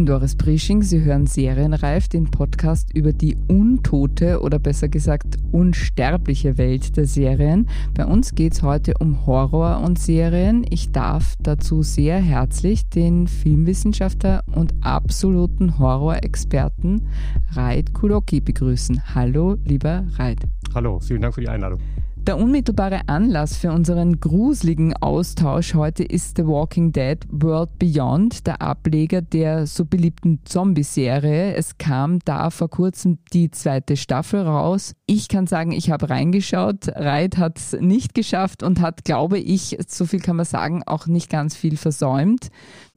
[0.00, 0.82] Bin Doris Prisching.
[0.82, 7.68] Sie hören Serienreif, den Podcast über die untote oder besser gesagt unsterbliche Welt der Serien.
[7.92, 10.64] Bei uns geht es heute um Horror und Serien.
[10.70, 17.02] Ich darf dazu sehr herzlich den Filmwissenschaftler und absoluten Horrorexperten
[17.52, 19.14] Raid Kuloki begrüßen.
[19.14, 20.40] Hallo, lieber Raid.
[20.74, 21.78] Hallo, vielen Dank für die Einladung.
[22.26, 28.60] Der unmittelbare Anlass für unseren gruseligen Austausch heute ist The Walking Dead World Beyond, der
[28.60, 31.54] Ableger der so beliebten Zombie-Serie.
[31.54, 34.94] Es kam da vor kurzem die zweite Staffel raus.
[35.06, 36.88] Ich kann sagen, ich habe reingeschaut.
[36.94, 41.06] Reit hat es nicht geschafft und hat, glaube ich, so viel kann man sagen, auch
[41.06, 42.50] nicht ganz viel versäumt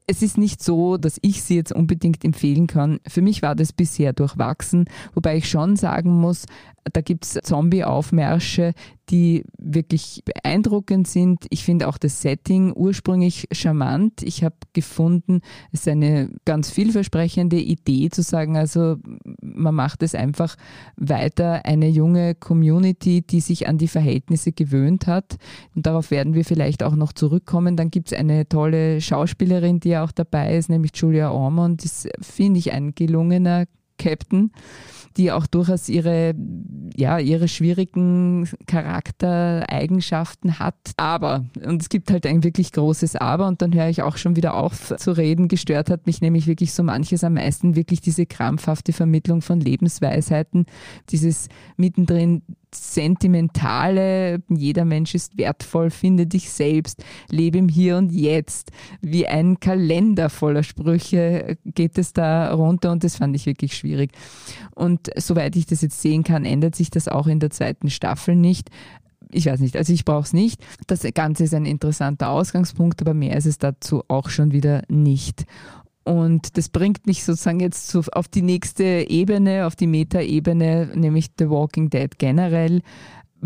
[0.06, 3.00] es ist nicht so, dass ich sie jetzt unbedingt empfehlen kann.
[3.06, 6.44] Für mich war das bisher durchwachsen, wobei ich schon sagen muss,
[6.92, 8.72] da gibt es Zombie-Aufmärsche,
[9.10, 11.46] die wirklich beeindruckend sind.
[11.50, 14.22] Ich finde auch das Setting ursprünglich charmant.
[14.22, 15.40] Ich habe gefunden,
[15.72, 18.96] es ist eine ganz vielversprechende Idee zu sagen, also
[19.40, 20.56] man macht es einfach
[20.96, 25.36] weiter, eine junge Community, die sich an die Verhältnisse gewöhnt hat.
[25.74, 27.76] Und darauf werden wir vielleicht auch noch zurückkommen.
[27.76, 31.84] Dann gibt es eine tolle Schauspielerin, die ja auch dabei ist, nämlich Julia Ormond.
[31.84, 33.66] Das finde ich ein gelungener
[33.98, 34.50] Captain
[35.16, 36.34] die auch durchaus ihre,
[36.96, 40.74] ja, ihre schwierigen Charaktereigenschaften hat.
[40.96, 44.36] Aber, und es gibt halt ein wirklich großes Aber, und dann höre ich auch schon
[44.36, 45.48] wieder auf zu reden.
[45.48, 50.66] Gestört hat mich nämlich wirklich so manches am meisten, wirklich diese krampfhafte Vermittlung von Lebensweisheiten,
[51.10, 52.42] dieses mittendrin
[52.74, 58.72] sentimentale, jeder Mensch ist wertvoll, finde dich selbst, lebe im Hier und Jetzt.
[59.00, 64.12] Wie ein Kalender voller Sprüche geht es da runter und das fand ich wirklich schwierig.
[64.74, 68.36] Und soweit ich das jetzt sehen kann, ändert sich das auch in der zweiten Staffel
[68.36, 68.70] nicht
[69.34, 70.64] ich weiß nicht, also ich brauche es nicht.
[70.86, 75.44] Das Ganze ist ein interessanter Ausgangspunkt, aber mehr ist es dazu auch schon wieder nicht.
[76.04, 81.48] Und das bringt mich sozusagen jetzt auf die nächste Ebene, auf die Meta-Ebene, nämlich The
[81.48, 82.82] Walking Dead generell.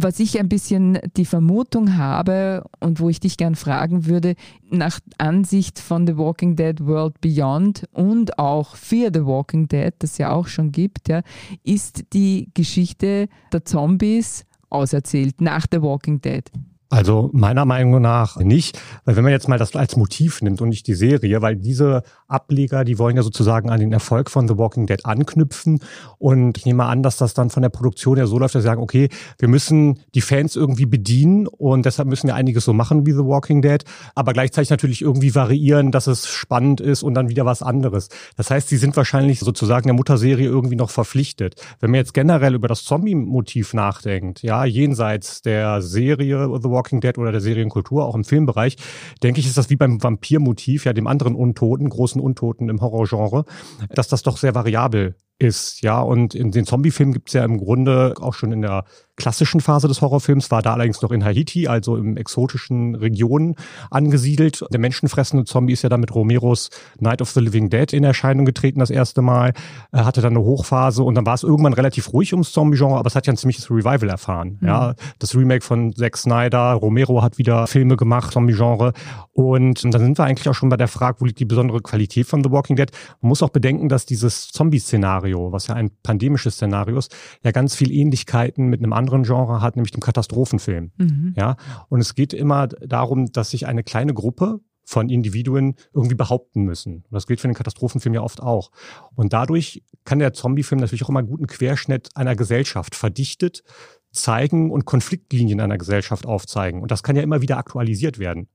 [0.00, 4.36] Was ich ein bisschen die Vermutung habe und wo ich dich gern fragen würde,
[4.70, 10.16] nach Ansicht von The Walking Dead World Beyond und auch Fear the Walking Dead, das
[10.18, 11.22] ja auch schon gibt, ja,
[11.64, 16.44] ist die Geschichte der Zombies auserzählt nach The Walking Dead.
[16.90, 20.70] Also meiner Meinung nach nicht, weil wenn man jetzt mal das als Motiv nimmt und
[20.70, 24.56] nicht die Serie, weil diese Ableger, die wollen ja sozusagen an den Erfolg von The
[24.56, 25.80] Walking Dead anknüpfen
[26.16, 28.68] und ich nehme an, dass das dann von der Produktion ja so läuft, dass sie
[28.68, 33.04] sagen, okay, wir müssen die Fans irgendwie bedienen und deshalb müssen wir einiges so machen
[33.04, 33.84] wie The Walking Dead,
[34.14, 38.08] aber gleichzeitig natürlich irgendwie variieren, dass es spannend ist und dann wieder was anderes.
[38.36, 41.56] Das heißt, sie sind wahrscheinlich sozusagen der Mutterserie irgendwie noch verpflichtet.
[41.80, 47.18] Wenn man jetzt generell über das Zombie-Motiv nachdenkt, ja, jenseits der Serie The Walking Dead
[47.18, 48.76] oder der Serienkultur, auch im Filmbereich,
[49.22, 53.44] denke ich, ist das wie beim Vampir-Motiv, ja, dem anderen Untoten, großen Untoten im Horrorgenre,
[53.90, 56.00] dass das doch sehr variabel ist, ja.
[56.00, 58.84] Und in den Zombie-Filmen gibt es ja im Grunde auch schon in der
[59.18, 63.56] klassischen Phase des Horrorfilms, war da allerdings noch in Haiti, also im exotischen Regionen
[63.90, 64.64] angesiedelt.
[64.70, 68.44] Der menschenfressende Zombie ist ja dann mit Romeros Night of the Living Dead in Erscheinung
[68.44, 69.54] getreten das erste Mal.
[69.90, 73.08] Er hatte dann eine Hochphase und dann war es irgendwann relativ ruhig ums Zombie-Genre, aber
[73.08, 74.58] es hat ja ein ziemliches Revival erfahren.
[74.60, 74.68] Mhm.
[74.68, 78.92] Ja, das Remake von Zack Snyder, Romero hat wieder Filme gemacht, Zombie-Genre.
[79.32, 82.26] Und dann sind wir eigentlich auch schon bei der Frage, wo liegt die besondere Qualität
[82.26, 82.90] von The Walking Dead?
[83.20, 87.74] Man muss auch bedenken, dass dieses Zombie-Szenario, was ja ein pandemisches Szenario ist, ja ganz
[87.74, 90.92] viel Ähnlichkeiten mit einem anderen anderen Genre hat, nämlich dem Katastrophenfilm.
[90.96, 91.34] Mhm.
[91.36, 91.56] Ja,
[91.88, 96.96] und es geht immer darum, dass sich eine kleine Gruppe von Individuen irgendwie behaupten müssen.
[96.96, 98.70] Und das gilt für den Katastrophenfilm ja oft auch.
[99.14, 103.62] Und dadurch kann der Zombiefilm natürlich auch immer einen guten Querschnitt einer Gesellschaft verdichtet
[104.10, 106.80] zeigen und Konfliktlinien einer Gesellschaft aufzeigen.
[106.80, 108.48] Und das kann ja immer wieder aktualisiert werden.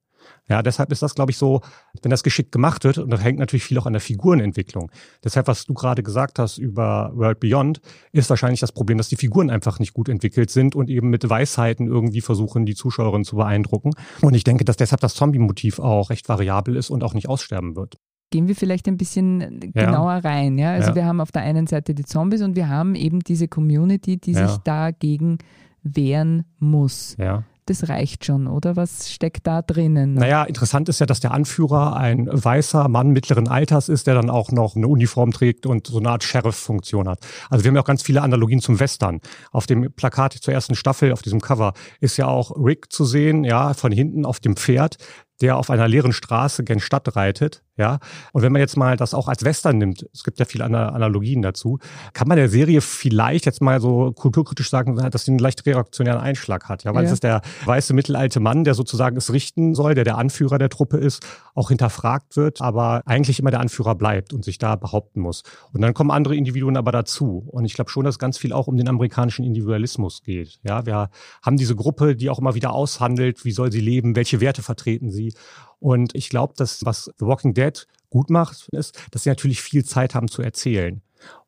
[0.50, 1.62] Ja, deshalb ist das, glaube ich, so,
[2.02, 4.92] wenn das geschickt gemacht wird, und das hängt natürlich viel auch an der Figurenentwicklung.
[5.24, 7.82] Deshalb, was du gerade gesagt hast über World Beyond,
[8.12, 11.30] ist wahrscheinlich das Problem, dass die Figuren einfach nicht gut entwickelt sind und eben mit
[11.30, 13.92] Weisheiten irgendwie versuchen, die Zuschauerin zu beeindrucken.
[14.22, 17.76] Und ich denke, dass deshalb das Zombie-Motiv auch recht variabel ist und auch nicht aussterben
[17.76, 17.98] wird
[18.34, 20.18] gehen wir vielleicht ein bisschen genauer ja.
[20.18, 20.58] rein.
[20.58, 20.72] Ja?
[20.72, 20.96] Also ja.
[20.96, 24.32] wir haben auf der einen Seite die Zombies und wir haben eben diese Community, die
[24.32, 24.48] ja.
[24.48, 25.38] sich dagegen
[25.84, 27.16] wehren muss.
[27.66, 28.76] Das reicht schon, oder?
[28.76, 30.16] Was steckt da drinnen?
[30.16, 34.30] Naja, interessant ist ja, dass der Anführer ein weißer Mann mittleren Alters ist, der dann
[34.30, 37.20] auch noch eine Uniform trägt und so eine Art Sheriff-Funktion hat.
[37.50, 39.22] Also wir haben ja auch ganz viele Analogien zum Western.
[39.52, 43.44] Auf dem Plakat zur ersten Staffel, auf diesem Cover, ist ja auch Rick zu sehen,
[43.44, 44.98] ja, von hinten auf dem Pferd,
[45.42, 48.00] der auf einer leeren Straße gen Stadt reitet, ja.
[48.34, 51.42] Und wenn man jetzt mal das auch als Western nimmt, es gibt ja viele Analogien
[51.42, 51.80] dazu,
[52.14, 56.20] kann man der Serie vielleicht jetzt mal so kulturkritisch sagen, dass sie einen leicht reaktionären
[56.20, 57.08] Einschlag hat, ja, weil ja.
[57.08, 60.70] es ist der weiße mittelalte Mann, der sozusagen es richten soll, der der Anführer der
[60.70, 61.26] Truppe ist,
[61.56, 65.44] auch hinterfragt wird, aber eigentlich immer der Anführer bleibt und sich da behaupten muss.
[65.72, 67.48] Und dann kommen andere Individuen aber dazu.
[67.52, 70.60] Und ich glaube schon, dass ganz viel auch um den amerikanischen Individualismus geht.
[70.64, 71.10] Ja, wir
[71.42, 75.12] haben diese Gruppe, die auch immer wieder aushandelt, wie soll sie leben, welche Werte vertreten
[75.12, 75.34] sie
[75.84, 79.84] und ich glaube, dass was The Walking Dead gut macht, ist, dass sie natürlich viel
[79.84, 81.02] Zeit haben zu erzählen.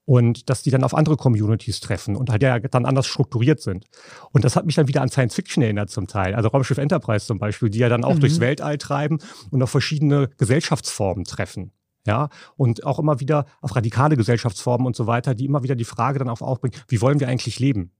[0.04, 3.86] Und dass die dann auf andere Communities treffen und halt ja dann anders strukturiert sind.
[4.34, 6.36] Und das hat mich dann wieder an Science Fiction erinnert zum Teil.
[6.36, 8.20] Also Raumschiff Enterprise zum Beispiel, die ja dann auch mhm.
[8.20, 9.20] durchs Weltall treiben
[9.52, 11.72] und auf verschiedene Gesellschaftsformen treffen.
[12.06, 12.28] Ja,
[12.58, 16.20] und auch immer wieder auf radikale Gesellschaftsformen und so weiter, die immer wieder die Frage
[16.20, 17.94] dann auch aufbringen, wie wollen wir eigentlich leben?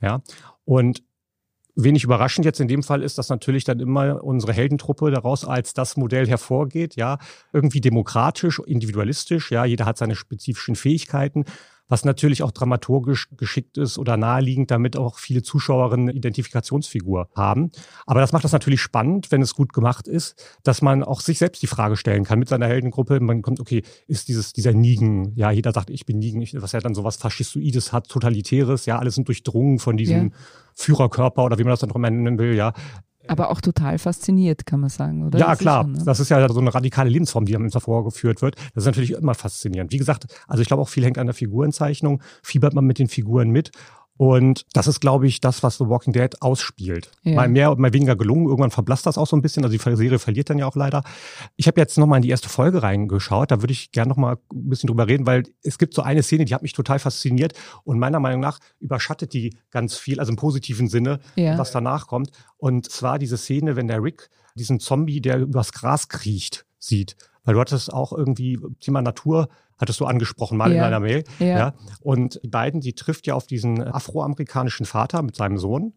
[0.00, 0.22] Ja,
[0.64, 1.02] und
[1.76, 5.74] Wenig überraschend jetzt in dem Fall ist, dass natürlich dann immer unsere Heldentruppe daraus als
[5.74, 7.18] das Modell hervorgeht, ja,
[7.52, 11.44] irgendwie demokratisch, individualistisch, ja, jeder hat seine spezifischen Fähigkeiten,
[11.88, 17.70] was natürlich auch dramaturgisch geschickt ist oder naheliegend, damit auch viele Zuschauerinnen eine Identifikationsfigur haben.
[18.06, 21.38] Aber das macht das natürlich spannend, wenn es gut gemacht ist, dass man auch sich
[21.38, 23.20] selbst die Frage stellen kann mit seiner Heldengruppe.
[23.20, 26.80] Man kommt, okay, ist dieses, dieser Nigen, ja, jeder sagt, ich bin Nigen, was ja
[26.80, 30.36] dann sowas Faschistoides hat, Totalitäres, ja, alle sind durchdrungen von diesem ja.
[30.74, 32.72] Führerkörper oder wie man das dann auch nennen will, ja.
[33.28, 35.38] Aber auch total fasziniert, kann man sagen, oder?
[35.38, 35.82] Ja, das klar.
[35.82, 36.02] Schon, ne?
[36.04, 38.56] Das ist ja so eine radikale Lebensform, die dann vorgeführt wird.
[38.74, 39.92] Das ist natürlich immer faszinierend.
[39.92, 42.22] Wie gesagt, also ich glaube auch viel hängt an der Figurenzeichnung.
[42.42, 43.70] Fiebert man mit den Figuren mit.
[44.16, 47.10] Und das ist, glaube ich, das, was The Walking Dead ausspielt.
[47.22, 47.34] Ja.
[47.34, 48.46] Mal mehr, mal weniger gelungen.
[48.46, 49.64] Irgendwann verblasst das auch so ein bisschen.
[49.64, 51.02] Also die Serie verliert dann ja auch leider.
[51.56, 53.50] Ich habe jetzt nochmal in die erste Folge reingeschaut.
[53.50, 56.44] Da würde ich gerne nochmal ein bisschen drüber reden, weil es gibt so eine Szene,
[56.44, 60.36] die hat mich total fasziniert und meiner Meinung nach überschattet die ganz viel, also im
[60.36, 61.58] positiven Sinne, ja.
[61.58, 62.30] was danach kommt.
[62.56, 67.16] Und zwar diese Szene, wenn der Rick diesen Zombie, der übers Gras kriecht, sieht.
[67.44, 69.48] Weil du hattest auch irgendwie Thema Natur
[69.78, 70.76] hattest du angesprochen, mal ja.
[70.76, 71.24] in deiner Mail.
[71.38, 71.46] Ja.
[71.46, 71.74] ja.
[72.00, 75.92] Und die beiden, die trifft ja auf diesen afroamerikanischen Vater mit seinem Sohn.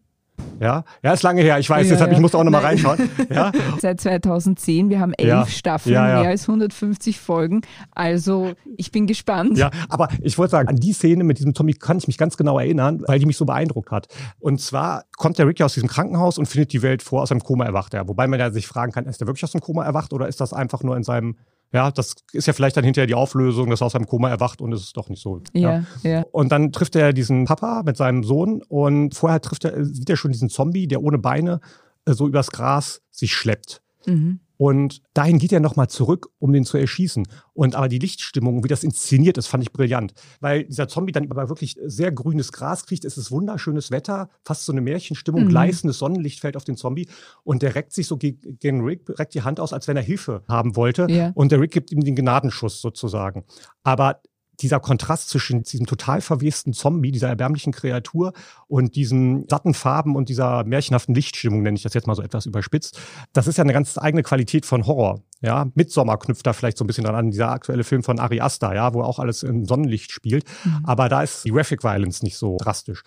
[0.60, 1.58] Ja, ja, ist lange her.
[1.58, 2.16] Ich weiß, ja, deshalb, ja.
[2.16, 3.08] ich musste auch nochmal reinschauen.
[3.30, 3.52] Ja.
[3.80, 5.46] Seit 2010, wir haben elf ja.
[5.46, 7.62] Staffeln, mehr als 150 Folgen.
[7.92, 9.56] Also, ich bin gespannt.
[9.56, 12.36] Ja, aber ich wollte sagen, an die Szene mit diesem Tommy kann ich mich ganz
[12.36, 14.08] genau erinnern, weil die mich so beeindruckt hat.
[14.40, 17.42] Und zwar kommt der Ricky aus diesem Krankenhaus und findet die Welt vor, aus seinem
[17.42, 18.08] Koma erwacht er.
[18.08, 20.40] Wobei man ja sich fragen kann, ist der wirklich aus dem Koma erwacht oder ist
[20.40, 21.36] das einfach nur in seinem
[21.72, 24.60] ja, das ist ja vielleicht dann hinterher die Auflösung, dass er aus seinem Koma erwacht
[24.60, 25.42] und es ist doch nicht so.
[25.52, 26.10] Ja, ja.
[26.10, 26.24] ja.
[26.32, 30.16] Und dann trifft er diesen Papa mit seinem Sohn und vorher trifft er, sieht er
[30.16, 31.60] schon diesen Zombie, der ohne Beine
[32.06, 33.82] äh, so übers Gras sich schleppt.
[34.06, 34.40] Mhm.
[34.58, 37.26] Und dahin geht er nochmal zurück, um den zu erschießen.
[37.54, 40.12] Und aber die Lichtstimmung, wie das inszeniert ist, fand ich brillant.
[40.40, 43.04] Weil dieser Zombie dann aber wirklich sehr grünes Gras kriegt.
[43.04, 45.48] Es ist wunderschönes Wetter, fast so eine Märchenstimmung, mhm.
[45.48, 47.08] gleißendes Sonnenlicht fällt auf den Zombie.
[47.44, 50.42] Und der reckt sich so gegen Rick, reckt die Hand aus, als wenn er Hilfe
[50.48, 51.06] haben wollte.
[51.08, 51.30] Ja.
[51.34, 53.44] Und der Rick gibt ihm den Gnadenschuss sozusagen.
[53.84, 54.20] Aber
[54.60, 58.32] dieser Kontrast zwischen diesem total verwesten Zombie, dieser erbärmlichen Kreatur
[58.66, 62.46] und diesen satten Farben und dieser märchenhaften Lichtstimmung, nenne ich das jetzt mal so etwas
[62.46, 62.98] überspitzt,
[63.32, 65.22] das ist ja eine ganz eigene Qualität von Horror.
[65.40, 68.40] Ja, Midsommer knüpft da vielleicht so ein bisschen dran an, dieser aktuelle Film von Ari
[68.40, 70.44] Aster, ja, wo auch alles im Sonnenlicht spielt.
[70.64, 70.80] Mhm.
[70.84, 73.02] Aber da ist die Graphic Violence nicht so drastisch.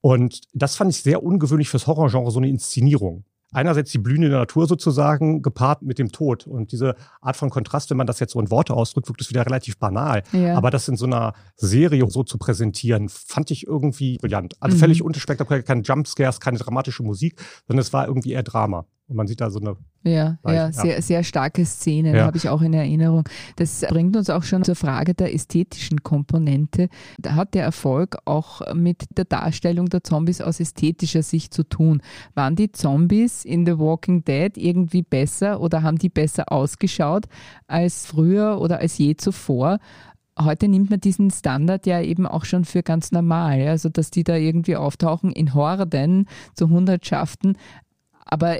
[0.00, 3.24] Und das fand ich sehr ungewöhnlich fürs Horrorgenre, so eine Inszenierung
[3.56, 6.46] einerseits die blühende Natur sozusagen gepaart mit dem Tod.
[6.46, 9.30] Und diese Art von Kontrast, wenn man das jetzt so in Worte ausdrückt, wirkt es
[9.30, 10.22] wieder relativ banal.
[10.32, 10.56] Ja.
[10.56, 14.54] Aber das in so einer Serie so zu präsentieren, fand ich irgendwie brillant.
[14.60, 14.80] Also mhm.
[14.80, 18.84] völlig unspektakulär, keine Jumpscares, keine dramatische Musik, sondern es war irgendwie eher Drama.
[19.08, 19.76] Und man sieht da so eine.
[20.02, 22.26] Ja, ja, sehr, sehr starke Szenen ja.
[22.26, 23.24] habe ich auch in Erinnerung.
[23.56, 26.88] Das bringt uns auch schon zur Frage der ästhetischen Komponente.
[27.18, 32.02] Da hat der Erfolg auch mit der Darstellung der Zombies aus ästhetischer Sicht zu tun.
[32.34, 37.26] Waren die Zombies in The Walking Dead irgendwie besser oder haben die besser ausgeschaut
[37.66, 39.78] als früher oder als je zuvor?
[40.38, 43.66] heute nimmt man diesen Standard ja eben auch schon für ganz normal.
[43.68, 47.56] Also, dass die da irgendwie auftauchen in Horden zu Hundertschaften.
[48.26, 48.58] Aber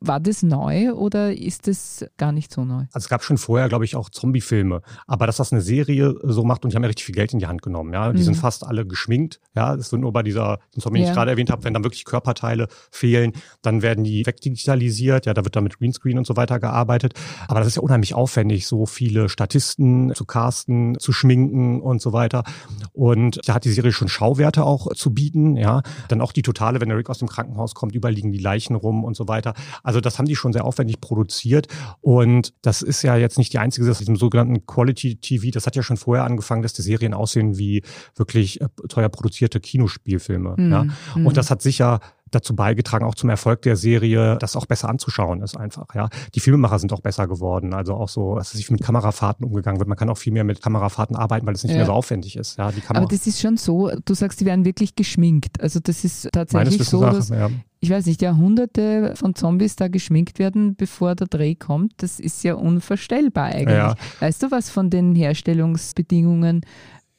[0.00, 2.84] war das neu oder ist das gar nicht so neu?
[2.92, 4.82] Also es gab schon vorher, glaube ich, auch Zombie-Filme.
[5.06, 7.38] Aber dass das eine Serie so macht und die haben ja richtig viel Geld in
[7.38, 7.92] die Hand genommen.
[7.92, 8.24] Ja, die mhm.
[8.24, 9.40] sind fast alle geschminkt.
[9.54, 11.08] Ja, es wird nur bei dieser, Zombie, ja.
[11.08, 13.32] ich gerade erwähnt habe, wenn dann wirklich Körperteile fehlen,
[13.62, 15.26] dann werden die wegdigitalisiert.
[15.26, 17.14] Ja, da wird dann mit Greenscreen und so weiter gearbeitet.
[17.48, 22.12] Aber das ist ja unheimlich aufwendig, so viele Statisten zu casten, zu schminken und so
[22.12, 22.44] weiter.
[22.92, 25.56] Und da hat die Serie schon Schauwerte auch zu bieten.
[25.56, 28.38] Ja, dann auch die totale, wenn der Rick aus dem Krankenhaus kommt, überall liegen die
[28.38, 29.54] Leichen rum und so weiter.
[29.82, 31.68] Also das haben die schon sehr aufwendig produziert.
[32.00, 35.50] Und das ist ja jetzt nicht die einzige Sache, diesem sogenannten Quality TV.
[35.52, 37.82] Das hat ja schon vorher angefangen, dass die Serien aussehen wie
[38.14, 40.54] wirklich äh, teuer produzierte Kinospielfilme.
[40.56, 40.72] Mhm.
[40.72, 40.86] Ja.
[41.14, 42.00] Und das hat sicher
[42.36, 45.94] dazu beigetragen, auch zum Erfolg der Serie, das auch besser anzuschauen ist einfach.
[45.94, 47.74] Ja, die Filmemacher sind auch besser geworden.
[47.74, 49.88] Also auch so, dass sich mit Kamerafahrten umgegangen wird.
[49.88, 51.78] Man kann auch viel mehr mit Kamerafahrten arbeiten, weil es nicht ja.
[51.78, 52.58] mehr so aufwendig ist.
[52.58, 53.90] Ja, die Kamera Aber das ist schon so.
[54.04, 55.60] Du sagst, die werden wirklich geschminkt.
[55.60, 57.50] Also das ist tatsächlich so, dass ja.
[57.80, 61.94] ich weiß nicht, Jahrhunderte von Zombies da geschminkt werden, bevor der Dreh kommt.
[61.98, 63.76] Das ist ja unvorstellbar eigentlich.
[63.76, 63.94] Ja.
[64.20, 66.62] Weißt du was von den Herstellungsbedingungen?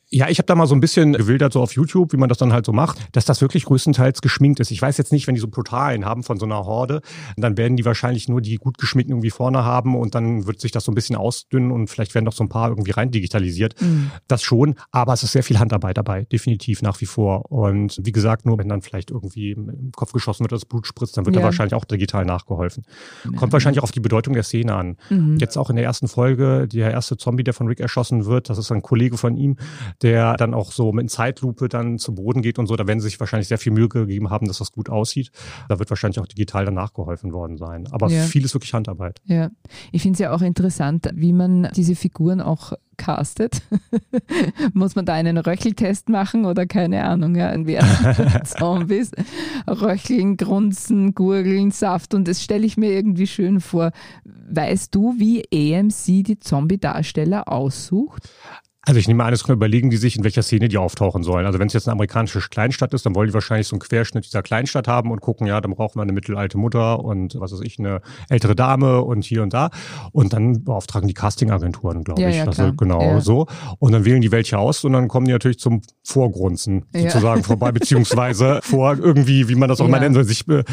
[0.10, 2.38] Ja, ich habe da mal so ein bisschen gewildert so auf YouTube, wie man das
[2.38, 4.72] dann halt so macht, dass das wirklich größtenteils geschminkt ist.
[4.72, 7.02] Ich weiß jetzt nicht, wenn die so Brutalen haben von so einer Horde,
[7.36, 10.72] dann werden die wahrscheinlich nur die gut geschminkten irgendwie vorne haben und dann wird sich
[10.72, 13.82] das so ein bisschen ausdünnen und vielleicht werden doch so ein paar irgendwie rein digitalisiert.
[13.82, 14.12] Mhm.
[14.30, 17.52] Das schon, aber es ist sehr viel Handarbeit dabei, definitiv nach wie vor.
[17.52, 21.18] Und wie gesagt, nur wenn dann vielleicht irgendwie im Kopf geschossen wird, das Blut spritzt,
[21.18, 21.42] dann wird ja.
[21.42, 22.86] da wahrscheinlich auch digital nachgeholfen.
[23.36, 24.96] Kommt wahrscheinlich auch auf die Bedeutung der Szene an.
[25.10, 25.38] Mhm.
[25.38, 28.58] Jetzt auch in der ersten Folge, der erste Zombie, der von Rick erschossen wird, das
[28.58, 29.58] ist ein Kollege von ihm,
[30.02, 32.76] der dann auch so mit Zeitlupe dann zu Boden geht und so.
[32.76, 35.32] Da werden sie sich wahrscheinlich sehr viel Mühe gegeben haben, dass das gut aussieht.
[35.70, 37.88] Da wird wahrscheinlich auch digital danach geholfen worden sein.
[37.92, 38.24] Aber ja.
[38.24, 39.22] viel ist wirklich Handarbeit.
[39.26, 39.50] Ja,
[39.92, 43.62] ich finde es ja auch interessant, wie man diese Figuren auch castet.
[44.74, 47.66] Muss man da einen Röcheltest machen oder keine Ahnung, ja, ein
[48.44, 49.12] Zombies
[49.68, 53.92] röcheln, grunzen, gurgeln, Saft und das stelle ich mir irgendwie schön vor.
[54.50, 58.30] Weißt du, wie AMC die Zombie-Darsteller aussucht?
[58.88, 61.46] Also ich nehme an, es überlegen die sich, in welcher Szene die auftauchen sollen.
[61.46, 64.24] Also wenn es jetzt eine amerikanische Kleinstadt ist, dann wollen die wahrscheinlich so einen Querschnitt
[64.24, 67.60] dieser Kleinstadt haben und gucken, ja, dann brauchen wir eine mittelalte Mutter und was weiß
[67.64, 69.72] ich, eine ältere Dame und hier und da.
[70.14, 72.38] Und dann beauftragen die Castingagenturen, glaube ja, ich.
[72.38, 73.20] Ja, also genau ja.
[73.20, 73.48] so.
[73.80, 77.74] Und dann wählen die welche aus und dann kommen die natürlich zum Vorgrunzen sozusagen vorbei,
[77.74, 80.64] beziehungsweise vor irgendwie, wie man das auch immer nennen soll, sich, äh,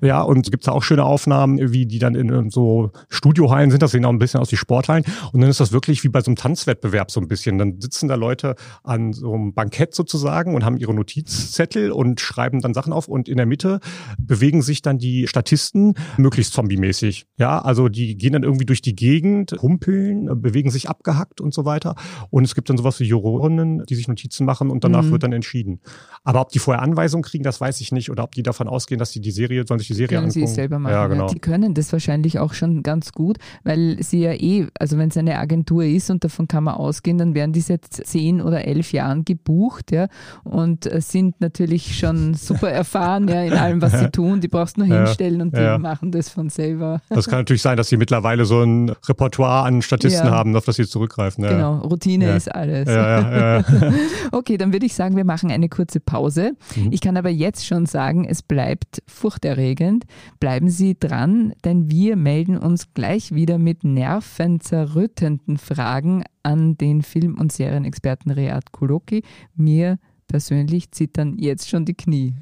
[0.00, 3.82] ja, und gibt da auch schöne Aufnahmen, wie die dann in so Studiohallen sind.
[3.82, 5.04] Das sehen auch ein bisschen aus wie Sporthallen.
[5.32, 8.08] Und dann ist das wirklich wie bei so einem Tanzwettbewerb so ein bisschen dann sitzen
[8.08, 12.92] da Leute an so einem Bankett sozusagen und haben ihre Notizzettel und schreiben dann Sachen
[12.92, 13.80] auf und in der Mitte
[14.18, 17.26] bewegen sich dann die Statisten möglichst zombie-mäßig.
[17.36, 21.64] Ja, also die gehen dann irgendwie durch die Gegend, humpeln, bewegen sich abgehackt und so
[21.64, 21.94] weiter.
[22.30, 25.10] Und es gibt dann sowas wie Jurorinnen, die sich Notizen machen und danach mhm.
[25.12, 25.80] wird dann entschieden.
[26.22, 28.10] Aber ob die vorher Anweisungen kriegen, das weiß ich nicht.
[28.10, 30.46] Oder ob die davon ausgehen, dass sie die Serie, sollen sich die Serie können angucken.
[30.46, 30.92] Sie es selber machen.
[30.92, 31.26] Ja, genau.
[31.28, 35.16] Die können das wahrscheinlich auch schon ganz gut, weil sie ja eh, also wenn es
[35.16, 38.92] eine Agentur ist und davon kann man ausgehen, dann werden die seit zehn oder elf
[38.92, 40.08] Jahren gebucht ja,
[40.44, 44.40] und äh, sind natürlich schon super erfahren ja, in allem, was sie tun.
[44.40, 47.00] Die brauchst du nur hinstellen und die machen das von selber.
[47.08, 50.76] Das kann natürlich sein, dass sie mittlerweile so ein Repertoire an Statisten haben, auf das
[50.76, 51.44] sie zurückgreifen.
[51.44, 52.88] Genau, Routine ist alles.
[54.32, 56.52] okay, dann würde ich sagen, wir machen eine kurze Pause.
[56.76, 56.92] Mhm.
[56.92, 60.04] Ich kann aber jetzt schon sagen, es bleibt furchterregend.
[60.40, 67.38] Bleiben Sie dran, denn wir melden uns gleich wieder mit nervenzerrüttenden Fragen an den Film-
[67.38, 69.22] und Serienexperten Reat Kuloki.
[69.54, 69.98] Mir
[70.28, 72.34] persönlich zittern jetzt schon die Knie.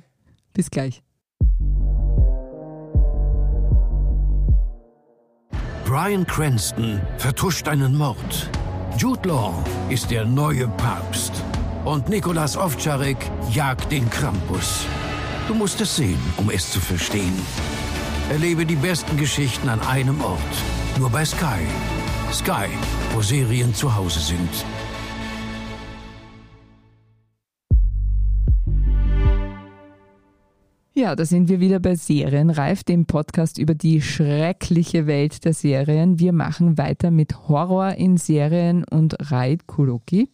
[0.52, 1.02] Bis gleich.
[5.85, 8.50] Brian Cranston vertuscht einen Mord.
[8.97, 9.52] Jude Law
[9.90, 11.32] ist der neue Papst.
[11.85, 13.18] Und Nikolas Ovtcharek
[13.50, 14.87] jagt den Krampus.
[15.49, 17.35] Du musst es sehen, um es zu verstehen.
[18.30, 20.38] Erlebe die besten Geschichten an einem Ort.
[20.99, 21.66] Nur bei Sky.
[22.32, 22.68] Sky,
[23.12, 24.64] wo Serien zu Hause sind.
[30.95, 36.19] Ja, da sind wir wieder bei Serienreif, dem Podcast über die schreckliche Welt der Serien.
[36.19, 40.28] Wir machen weiter mit Horror in Serien und Raid Kuroki.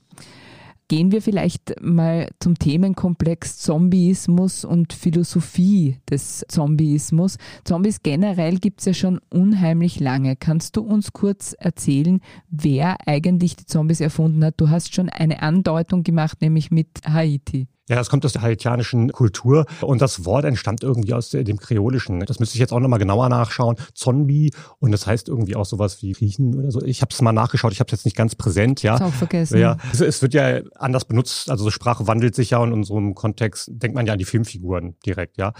[0.88, 7.36] Gehen wir vielleicht mal zum Themenkomplex Zombieismus und Philosophie des Zombieismus.
[7.64, 10.34] Zombies generell gibt es ja schon unheimlich lange.
[10.34, 14.54] Kannst du uns kurz erzählen, wer eigentlich die Zombies erfunden hat?
[14.56, 17.68] Du hast schon eine Andeutung gemacht, nämlich mit Haiti.
[17.88, 22.20] Ja, das kommt aus der haitianischen Kultur und das Wort entstammt irgendwie aus dem Kreolischen.
[22.20, 23.76] Das müsste ich jetzt auch nochmal genauer nachschauen.
[23.94, 26.82] Zombie und das heißt irgendwie auch sowas wie Riechen oder so.
[26.82, 28.96] Ich habe es mal nachgeschaut, ich habe es jetzt nicht ganz präsent, ja.
[28.96, 29.58] Ist auch vergessen.
[29.58, 32.74] Ja, es, es, wird ja anders benutzt, also so Sprache wandelt sich ja und in
[32.74, 35.52] unserem Kontext denkt man ja an die Filmfiguren direkt, ja.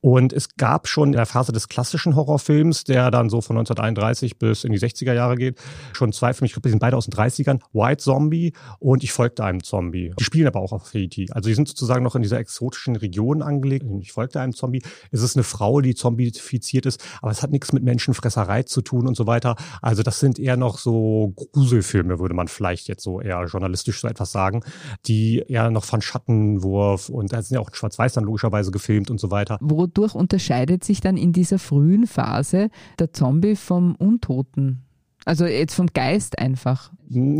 [0.00, 4.38] Und es gab schon in der Phase des klassischen Horrorfilms, der dann so von 1931
[4.38, 5.58] bis in die 60er Jahre geht,
[5.92, 9.12] schon zwei Filme, ich glaube, die sind beide aus den 30ern, White Zombie und Ich
[9.12, 10.12] folgte einem Zombie.
[10.18, 11.28] Die spielen aber auch auf Haiti.
[11.30, 13.84] Also die sind sozusagen noch in dieser exotischen Region angelegt.
[14.00, 14.82] Ich folgte einem Zombie.
[15.10, 19.06] Es ist eine Frau, die zombifiziert ist, aber es hat nichts mit Menschenfresserei zu tun
[19.06, 19.56] und so weiter.
[19.82, 24.08] Also das sind eher noch so Gruselfilme, würde man vielleicht jetzt so eher journalistisch so
[24.08, 24.62] etwas sagen,
[25.06, 29.20] die eher noch von Schattenwurf und da sind ja auch schwarz-weiß dann logischerweise gefilmt und
[29.20, 29.58] so weiter.
[29.60, 34.85] Wodurch unterscheidet sich dann in dieser frühen Phase der Zombie vom Untoten?
[35.26, 36.92] Also jetzt vom Geist einfach.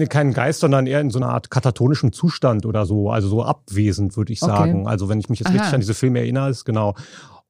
[0.09, 4.17] Kein Geist, sondern eher in so einer Art katatonischen Zustand oder so, also so abwesend,
[4.17, 4.81] würde ich sagen.
[4.81, 4.91] Okay.
[4.91, 5.55] Also wenn ich mich jetzt Aha.
[5.55, 6.95] richtig an diese Filme erinnere, ist genau.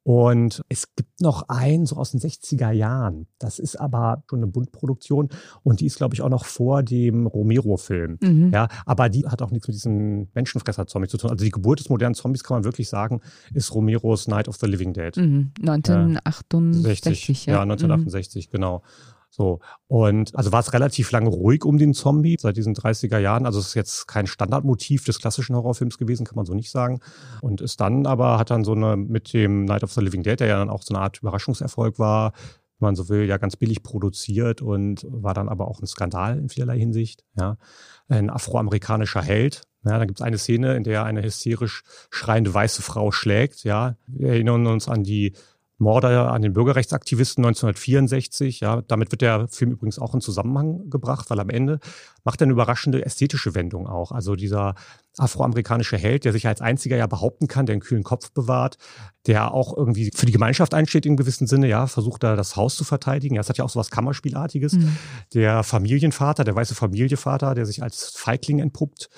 [0.03, 3.27] Und es gibt noch einen, so aus den 60er Jahren.
[3.39, 5.27] Das ist aber schon eine Buntproduktion
[5.63, 8.17] und die ist, glaube ich, auch noch vor dem Romero-Film.
[8.21, 8.51] Mhm.
[8.53, 11.31] Ja, aber die hat auch nichts mit diesem Menschenfresser-Zombie zu tun.
[11.31, 13.19] Also die Geburt des modernen Zombies kann man wirklich sagen,
[13.53, 15.17] ist Romeros Night of the Living Dead.
[15.17, 15.51] Mhm.
[15.59, 17.47] 1968.
[17.47, 18.51] Ja, ja 1968, mhm.
[18.51, 18.83] genau.
[19.29, 19.59] So.
[19.87, 23.45] Und also war es relativ lange ruhig um den Zombie seit diesen 30er Jahren.
[23.45, 26.99] Also es ist jetzt kein Standardmotiv des klassischen Horrorfilms gewesen, kann man so nicht sagen.
[27.41, 30.39] Und ist dann aber, hat dann so eine mit dem Night of the Living Dead,
[30.39, 32.33] der ja dann auch so eine Art Überraschungserfolg war,
[32.79, 36.37] wenn man so will, ja ganz billig produziert und war dann aber auch ein Skandal
[36.37, 37.23] in vielerlei Hinsicht.
[37.35, 37.57] Ja.
[38.07, 39.63] Ein afroamerikanischer Held.
[39.83, 43.63] Ja, da gibt es eine Szene, in der eine hysterisch schreiende weiße Frau schlägt.
[43.63, 43.95] Ja.
[44.07, 45.33] Wir erinnern uns an die
[45.79, 48.61] Morde an den Bürgerrechtsaktivisten 1964.
[48.61, 51.79] Ja, damit wird der Film übrigens auch in Zusammenhang gebracht, weil am Ende
[52.23, 54.11] macht er eine überraschende ästhetische Wendung auch.
[54.11, 54.75] Also dieser
[55.17, 58.77] afroamerikanische Held, der sich als einziger ja behaupten kann, der einen kühlen Kopf bewahrt,
[59.25, 62.75] der auch irgendwie für die Gemeinschaft einsteht in gewissem Sinne, ja, versucht da das Haus
[62.75, 63.35] zu verteidigen.
[63.35, 64.73] Ja, es hat ja auch so was Kammerspielartiges.
[64.73, 64.97] Mhm.
[65.33, 69.09] Der Familienvater, der weiße Familienvater, der sich als Feigling entpuppt.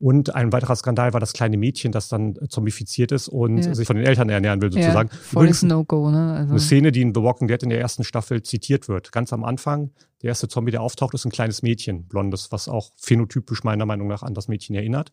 [0.00, 3.74] Und ein weiterer Skandal war das kleine Mädchen, das dann zombifiziert ist und ja.
[3.74, 5.10] sich von den Eltern ernähren will, sozusagen.
[5.12, 6.32] Ja, volles No-Go, ne?
[6.38, 6.52] Also.
[6.52, 9.12] Eine Szene, die in The Walking Dead in der ersten Staffel zitiert wird.
[9.12, 9.90] Ganz am Anfang,
[10.22, 14.08] der erste Zombie, der auftaucht, ist ein kleines Mädchen, blondes, was auch phänotypisch meiner Meinung
[14.08, 15.12] nach an das Mädchen erinnert.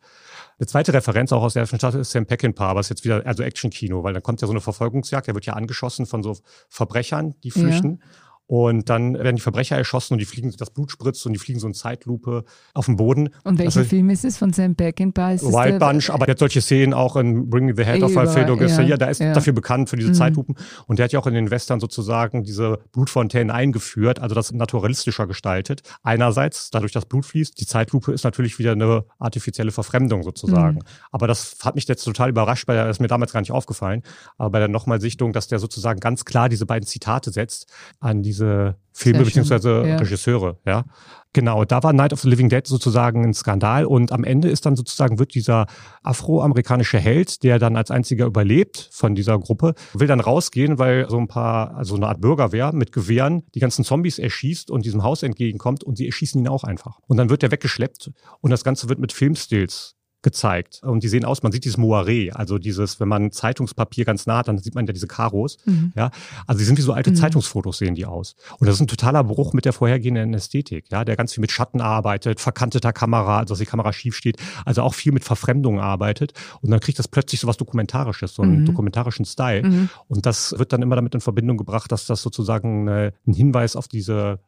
[0.57, 3.25] Eine zweite Referenz auch aus der ersten Staffel ist Sam Peckinpah, aber ist jetzt wieder
[3.25, 6.37] also Action-Kino, weil dann kommt ja so eine Verfolgungsjagd, der wird ja angeschossen von so
[6.69, 7.99] Verbrechern, die flüchten.
[7.99, 8.05] Ja.
[8.47, 11.59] Und dann werden die Verbrecher erschossen und die fliegen, das Blut spritzt und die fliegen
[11.59, 13.29] so in Zeitlupe auf den Boden.
[13.43, 15.41] Und welcher also, Film ist es von Sam Peckinpah?
[15.41, 18.55] Wild Bunch, aber der hat solche Szenen auch in Bring Me the Head of Alfredo
[18.55, 18.83] Garcia.
[18.83, 19.33] Ja, der ist ja.
[19.33, 20.15] dafür bekannt für diese mhm.
[20.15, 20.55] Zeitlupen.
[20.87, 25.27] Und der hat ja auch in den Western sozusagen diese Blutfontänen eingeführt, also das naturalistischer
[25.27, 25.81] gestaltet.
[26.01, 30.77] Einerseits, dadurch, dass Blut fließt, die Zeitlupe ist natürlich wieder eine artifizielle Verfremdung sozusagen.
[30.77, 30.83] Mhm.
[31.11, 34.03] Aber das hat mich jetzt total überrascht, weil das ist mir damals gar nicht aufgefallen.
[34.37, 37.67] Aber bei der Nochmal-Sichtung, dass der sozusagen ganz klar diese beiden Zitate setzt
[37.99, 39.87] an diese diese Filme bzw.
[39.87, 39.97] Ja.
[39.97, 40.85] Regisseure, ja.
[41.33, 44.65] Genau, da war Night of the Living Dead sozusagen ein Skandal und am Ende ist
[44.65, 45.67] dann sozusagen wird dieser
[46.01, 51.17] afroamerikanische Held, der dann als einziger überlebt von dieser Gruppe, will dann rausgehen, weil so
[51.17, 55.21] ein paar, also eine Art Bürgerwehr mit Gewehren die ganzen Zombies erschießt und diesem Haus
[55.21, 56.99] entgegenkommt und sie erschießen ihn auch einfach.
[57.05, 59.96] Und dann wird er weggeschleppt und das Ganze wird mit Filmstills
[60.27, 60.81] gezeigt.
[60.83, 64.39] Und die sehen aus, man sieht dieses Moiré, also dieses, wenn man Zeitungspapier ganz nah
[64.39, 65.57] hat, dann sieht man ja diese Karos.
[65.63, 65.93] Mhm.
[65.95, 66.11] Ja,
[66.45, 67.15] also die sind wie so alte mhm.
[67.15, 68.35] Zeitungsfotos, sehen die aus.
[68.59, 71.51] Und das ist ein totaler Bruch mit der vorhergehenden Ästhetik, ja, der ganz viel mit
[71.51, 74.35] Schatten arbeitet, verkanteter Kamera, also dass die Kamera schief steht,
[74.65, 76.33] also auch viel mit Verfremdung arbeitet.
[76.61, 78.65] Und dann kriegt das plötzlich so was Dokumentarisches, so einen mhm.
[78.65, 79.63] dokumentarischen Style.
[79.63, 79.89] Mhm.
[80.09, 83.77] Und das wird dann immer damit in Verbindung gebracht, dass das sozusagen eine, ein Hinweis
[83.77, 84.39] auf diese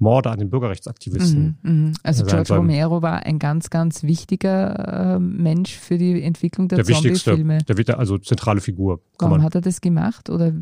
[0.00, 1.58] Morde an den Bürgerrechtsaktivisten.
[1.62, 1.92] Mhm, mh.
[2.02, 6.86] Also George Romero war ein ganz, ganz wichtiger äh, Mensch für die Entwicklung der, der
[6.86, 7.58] Zombie-Filme.
[7.58, 9.00] Der wird also zentrale Figur.
[9.18, 10.30] Warum hat er das gemacht?
[10.30, 10.52] Oder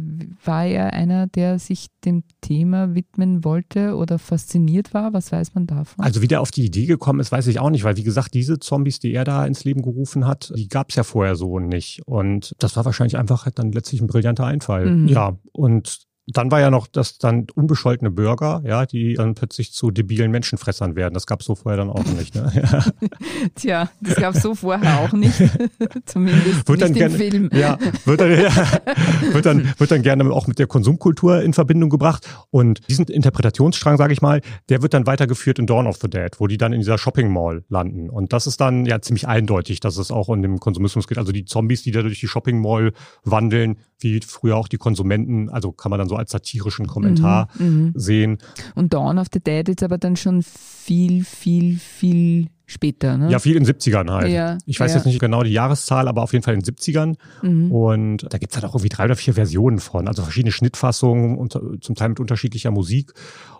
[0.44, 5.12] war er einer, der sich dem Thema widmen wollte oder fasziniert war?
[5.12, 6.05] Was weiß man davon?
[6.05, 8.35] Also wie der auf die Idee gekommen ist, weiß ich auch nicht, weil wie gesagt,
[8.35, 11.61] diese Zombies, die er da ins Leben gerufen hat, die gab es ja vorher so
[11.61, 12.03] nicht.
[12.07, 14.90] Und das war wahrscheinlich einfach dann letztlich ein brillanter Einfall.
[14.90, 15.09] Mhm.
[15.09, 19.90] Ja, und dann war ja noch das dann unbescholtene Bürger, ja, die dann plötzlich zu
[19.90, 21.14] debilen Menschenfressern werden.
[21.14, 22.34] Das gab es so vorher dann auch nicht.
[22.34, 22.52] Ne?
[22.54, 22.84] Ja.
[23.54, 25.36] Tja, das gab es so vorher auch nicht.
[26.04, 27.50] Zumindest wird nicht im gerne, Film.
[27.52, 28.50] Ja, wird dann, ja,
[29.32, 32.28] wird, dann, wird dann gerne auch mit der Konsumkultur in Verbindung gebracht.
[32.50, 36.30] Und diesen Interpretationsstrang, sage ich mal, der wird dann weitergeführt in Dawn of the Dead,
[36.38, 38.10] wo die dann in dieser Shopping Mall landen.
[38.10, 41.16] Und das ist dann ja ziemlich eindeutig, dass es auch in dem Konsumismus geht.
[41.16, 42.92] Also die Zombies, die da durch die Shopping Mall
[43.24, 47.66] wandeln, wie früher auch die Konsumenten, also kann man dann so als satirischen Kommentar mhm,
[47.66, 48.38] mhm, sehen.
[48.74, 53.31] Und Dawn of the Dead ist aber dann schon viel, viel, viel später, ne?
[53.31, 54.31] Ja, viel in den 70ern halt.
[54.31, 54.98] Ja, ich weiß ja.
[54.98, 57.14] jetzt nicht genau die Jahreszahl, aber auf jeden Fall in den 70ern.
[57.42, 57.72] Mhm.
[57.72, 61.59] Und da gibt's halt auch irgendwie drei oder vier Versionen von, also verschiedene Schnittfassungen und
[61.81, 63.12] zum Teil mit unterschiedlicher Musik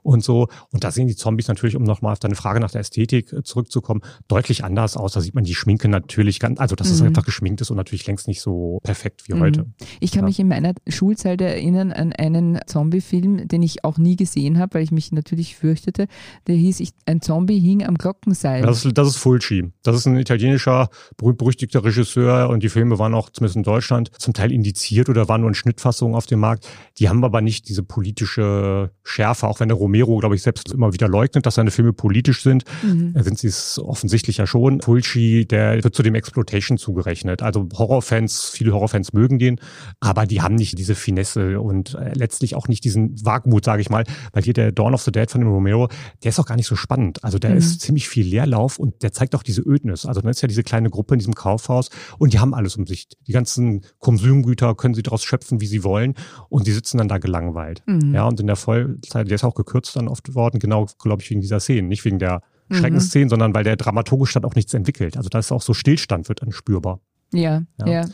[0.03, 0.49] und so.
[0.73, 3.43] Und da sehen die Zombies natürlich, um nochmal auf deine Frage nach der Ästhetik äh,
[3.43, 5.13] zurückzukommen, deutlich anders aus.
[5.13, 7.09] Da sieht man die Schminke natürlich ganz, also dass es Mhm.
[7.09, 9.41] einfach geschminkt ist und natürlich längst nicht so perfekt wie Mhm.
[9.41, 9.67] heute.
[10.01, 10.27] Ich kann Ja.
[10.27, 14.83] mich in meiner Schulzeit erinnern an einen Zombie-Film, den ich auch nie gesehen habe, weil
[14.83, 16.07] ich mich natürlich fürchtete.
[16.47, 18.61] Der hieß ich, Ein Zombie hing am Glockenseil.
[18.63, 19.73] Das das ist Fulci.
[19.83, 24.35] Das ist ein italienischer, berühmt-berüchtigter Regisseur und die Filme waren auch zumindest in Deutschland zum
[24.35, 26.69] Teil indiziert oder waren nur in Schnittfassungen auf dem Markt.
[26.99, 30.93] Die haben aber nicht diese politische Schärfe, auch wenn der Romero, glaube ich, selbst immer
[30.93, 33.15] wieder leugnet, dass seine Filme politisch sind, Mhm.
[33.23, 34.81] sind sie es offensichtlich ja schon.
[34.81, 37.43] Fulci, der wird zu dem Exploitation zugerechnet.
[37.43, 39.61] Also Horrorfans, viele Horrorfans mögen den,
[40.01, 43.91] aber die haben nicht diese Finesse und äh, letztlich auch nicht diesen Wagemut, sage ich
[43.91, 45.89] mal, weil hier der Dawn of the Dead von dem Romero,
[46.25, 47.23] der ist auch gar nicht so spannend.
[47.25, 47.57] Also der Mhm.
[47.59, 50.07] ist ziemlich viel Leerlauf und der zeigt auch diese Ödnis.
[50.07, 52.87] Also dann ist ja diese kleine Gruppe in diesem Kaufhaus und die haben alles um
[52.87, 53.09] sich.
[53.27, 56.15] Die ganzen Konsumgüter können sie daraus schöpfen, wie sie wollen
[56.49, 57.83] und die sitzen dann da gelangweilt.
[57.87, 58.15] Mhm.
[58.15, 61.31] Ja, und in der Vollzeit, der ist auch gekürzt dann oft worden, genau, glaube ich,
[61.31, 62.77] wegen dieser Szenen, nicht wegen der Mhm.
[62.77, 65.17] Schreckensszenen, sondern weil der dramaturgisch dann auch nichts entwickelt.
[65.17, 67.01] Also da ist auch so Stillstand wird dann spürbar.
[67.33, 68.05] Ja, ja, Ja.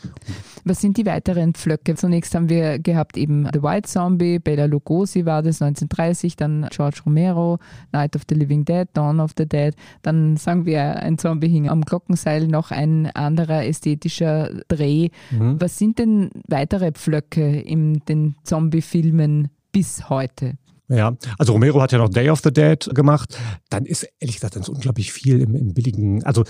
[0.64, 1.94] Was sind die weiteren Pflöcke?
[1.94, 7.00] Zunächst haben wir gehabt eben The White Zombie, Bela Lugosi war das 1930, dann George
[7.04, 7.58] Romero,
[7.92, 11.68] Night of the Living Dead, Dawn of the Dead, dann sagen wir, ein Zombie hing
[11.68, 15.10] am Glockenseil, noch ein anderer ästhetischer Dreh.
[15.30, 15.60] Mhm.
[15.60, 20.54] Was sind denn weitere Pflöcke in den Zombie-Filmen bis heute?
[20.88, 23.38] Ja, also Romero hat ja noch Day of the Dead gemacht.
[23.70, 26.44] Dann ist ehrlich gesagt dann ist unglaublich viel im, im billigen, also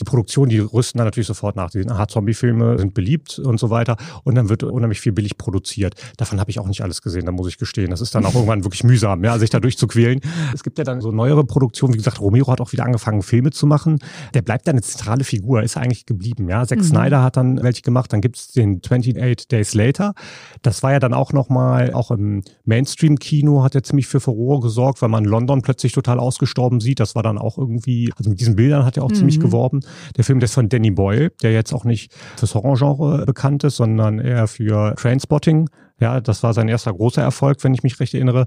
[0.00, 1.70] die Produktion, die rüsten dann natürlich sofort nach.
[1.70, 3.96] Die Zombie-Filme sind beliebt und so weiter.
[4.24, 5.94] Und dann wird unheimlich viel billig produziert.
[6.16, 7.90] Davon habe ich auch nicht alles gesehen, da muss ich gestehen.
[7.90, 10.20] Das ist dann auch irgendwann wirklich mühsam, ja, sich da durchzuquälen.
[10.54, 11.94] Es gibt ja dann so neuere Produktionen.
[11.94, 13.98] Wie gesagt, Romero hat auch wieder angefangen, Filme zu machen.
[14.34, 16.48] Der bleibt dann eine zentrale Figur, ist eigentlich geblieben.
[16.48, 16.84] Ja, Zack Mhm.
[16.84, 18.12] Snyder hat dann welche gemacht.
[18.12, 20.14] Dann gibt's den 28 Days Later.
[20.62, 25.02] Das war ja dann auch nochmal, auch im Mainstream-Kino hat er ziemlich für Furore gesorgt,
[25.02, 27.00] weil man London plötzlich total ausgestorben sieht.
[27.00, 29.42] Das war dann auch irgendwie, also mit diesen Bildern hat er auch ziemlich Mhm.
[29.42, 29.80] geworben.
[30.16, 33.76] Der Film, der ist von Danny Boyle, der jetzt auch nicht fürs Horrorgenre bekannt ist,
[33.76, 35.68] sondern eher für Trainspotting.
[36.00, 38.46] Ja, das war sein erster großer Erfolg, wenn ich mich recht erinnere.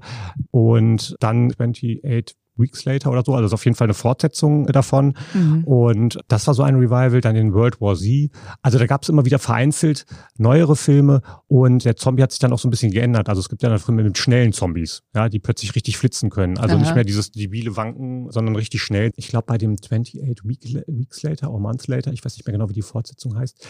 [0.50, 2.02] Und dann 28
[2.56, 5.16] Weeks Later oder so, also ist auf jeden Fall eine Fortsetzung davon.
[5.32, 5.64] Mhm.
[5.64, 8.30] Und das war so ein Revival, dann in World War Z.
[8.62, 10.06] Also da gab es immer wieder vereinzelt
[10.38, 13.28] neuere Filme und der Zombie hat sich dann auch so ein bisschen geändert.
[13.28, 16.58] Also es gibt ja dann Filme mit schnellen Zombies, ja, die plötzlich richtig flitzen können.
[16.58, 16.82] Also Aha.
[16.82, 19.10] nicht mehr dieses debile Wanken, sondern richtig schnell.
[19.16, 22.52] Ich glaube bei dem 28 Week, Weeks Later oder Months Later, ich weiß nicht mehr
[22.52, 23.66] genau, wie die Fortsetzung heißt,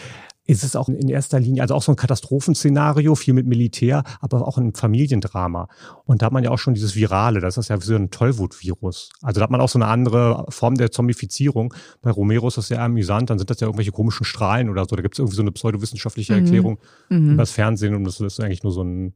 [0.47, 4.47] ist es auch in erster Linie, also auch so ein Katastrophenszenario, viel mit Militär, aber
[4.47, 5.67] auch ein Familiendrama.
[6.05, 8.74] Und da hat man ja auch schon dieses Virale, das ist ja so ein Tollwut-Virus.
[8.81, 11.73] Also da hat man auch so eine andere Form der Zombifizierung.
[12.01, 14.95] Bei Romero ist das sehr amüsant, dann sind das ja irgendwelche komischen Strahlen oder so.
[14.95, 16.39] Da gibt es irgendwie so eine pseudowissenschaftliche Mhm.
[16.45, 17.33] Erklärung Mhm.
[17.33, 19.13] übers Fernsehen und das ist eigentlich nur so ein,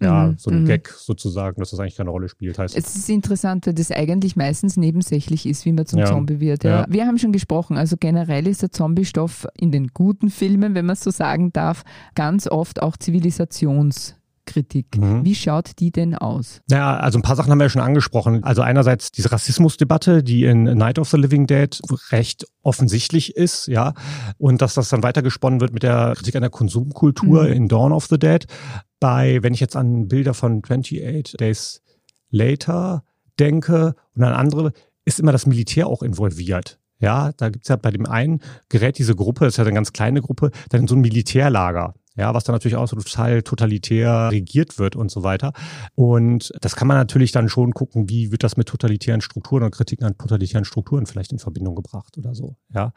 [0.00, 0.38] ja, Mhm.
[0.38, 0.66] so ein Mhm.
[0.66, 2.58] Gag sozusagen, dass das eigentlich keine Rolle spielt.
[2.58, 6.06] Heißt, Es ist interessant, weil das eigentlich meistens nebensächlich ist, wie man zum Ja.
[6.06, 6.64] Zombie wird.
[6.64, 6.80] Ja.
[6.80, 6.86] Ja.
[6.88, 10.94] Wir haben schon gesprochen, also generell ist der Zombie-Stoff in den guten Filmen, wenn man
[10.94, 11.84] es so sagen darf,
[12.16, 12.96] ganz oft auch
[14.52, 14.98] Zivilisationskritik.
[14.98, 15.24] Mhm.
[15.24, 16.60] Wie schaut die denn aus?
[16.68, 18.44] Naja, also ein paar Sachen haben wir ja schon angesprochen.
[18.44, 21.78] Also einerseits diese Rassismusdebatte, die in Night of the Living Dead
[22.10, 23.94] recht offensichtlich ist, ja,
[24.38, 27.52] und dass das dann weitergesponnen wird mit der Kritik an der Konsumkultur Mhm.
[27.52, 28.46] in Dawn of the Dead.
[29.00, 31.82] Bei, wenn ich jetzt an Bilder von 28 Days
[32.30, 33.02] Later
[33.38, 34.72] denke und an andere,
[35.04, 36.78] ist immer das Militär auch involviert.
[37.00, 39.92] Ja, da gibt's ja bei dem einen gerät diese Gruppe, das ist ja eine ganz
[39.92, 41.94] kleine Gruppe, dann in so ein Militärlager.
[42.16, 45.52] Ja, was dann natürlich auch so total totalitär regiert wird und so weiter.
[45.94, 49.70] Und das kann man natürlich dann schon gucken, wie wird das mit totalitären Strukturen und
[49.70, 52.56] Kritiken an totalitären Strukturen vielleicht in Verbindung gebracht oder so.
[52.74, 52.92] Ja.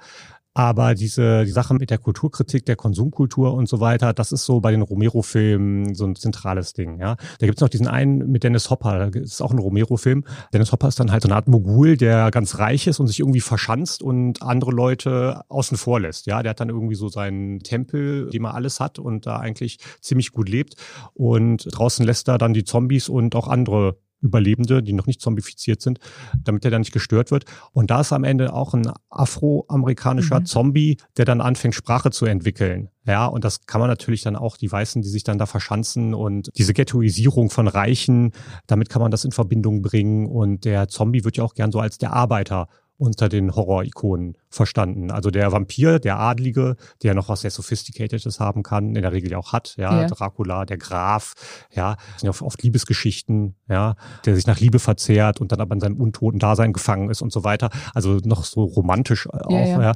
[0.57, 4.61] Aber diese die Sache mit der Kulturkritik, der Konsumkultur und so weiter, das ist so
[4.61, 6.97] bei den Romero-Filmen so ein zentrales Ding.
[6.97, 10.23] Ja, da gibt's noch diesen einen mit Dennis Hopper, das ist auch ein Romero-Film.
[10.53, 13.19] Dennis Hopper ist dann halt so eine Art Mogul, der ganz reich ist und sich
[13.19, 16.25] irgendwie verschanzt und andere Leute außen vor lässt.
[16.25, 19.79] Ja, der hat dann irgendwie so seinen Tempel, dem er alles hat und da eigentlich
[19.99, 20.75] ziemlich gut lebt.
[21.13, 25.81] Und draußen lässt er dann die Zombies und auch andere Überlebende, die noch nicht zombifiziert
[25.81, 25.99] sind,
[26.43, 27.45] damit er dann nicht gestört wird.
[27.71, 30.45] Und da ist am Ende auch ein afroamerikanischer Mhm.
[30.45, 32.89] Zombie, der dann anfängt, Sprache zu entwickeln.
[33.07, 36.13] Ja, und das kann man natürlich dann auch, die Weißen, die sich dann da verschanzen
[36.15, 38.31] und diese Ghettoisierung von Reichen,
[38.65, 40.25] damit kann man das in Verbindung bringen.
[40.25, 45.11] Und der Zombie wird ja auch gern so als der Arbeiter unter den Horror-Ikonen verstanden.
[45.11, 49.31] Also der Vampir, der Adlige, der noch was sehr Sophisticateds haben kann, in der Regel
[49.31, 50.07] ja auch hat, ja, ja.
[50.07, 51.33] Dracula, der Graf,
[51.71, 55.73] ja, das sind ja oft Liebesgeschichten, ja, der sich nach Liebe verzehrt und dann aber
[55.73, 57.69] in seinem untoten Dasein gefangen ist und so weiter.
[57.93, 59.81] Also noch so romantisch auch, ja.
[59.81, 59.93] ja.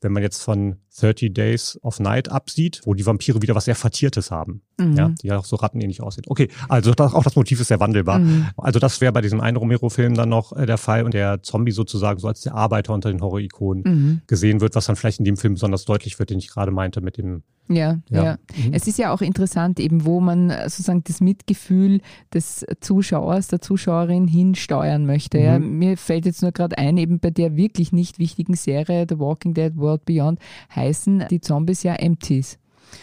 [0.00, 3.74] Wenn man jetzt von 30 Days of Night absieht, wo die Vampire wieder was sehr
[3.74, 4.96] Vertiertes haben, mhm.
[4.96, 6.24] ja, die ja auch so rattenähnlich aussehen.
[6.28, 8.20] Okay, also das, auch das Motiv ist sehr wandelbar.
[8.20, 8.48] Mhm.
[8.56, 11.72] Also das wäre bei diesem einen Romero-Film dann noch äh, der Fall und der Zombie
[11.72, 14.20] sozusagen so als der Arbeiter unter den Horror-Ikonen mhm.
[14.26, 17.00] gesehen wird, was dann vielleicht in dem Film besonders deutlich wird, den ich gerade meinte
[17.00, 18.24] mit dem ja, ja.
[18.24, 18.38] ja.
[18.56, 18.72] Mhm.
[18.72, 22.00] Es ist ja auch interessant, eben wo man sozusagen das Mitgefühl
[22.32, 25.38] des Zuschauers, der Zuschauerin hinsteuern möchte.
[25.38, 25.44] Mhm.
[25.44, 25.58] Ja.
[25.58, 29.54] Mir fällt jetzt nur gerade ein, eben bei der wirklich nicht wichtigen Serie The Walking
[29.54, 30.38] Dead World Beyond
[30.74, 32.58] heißen die Zombies ja Empties.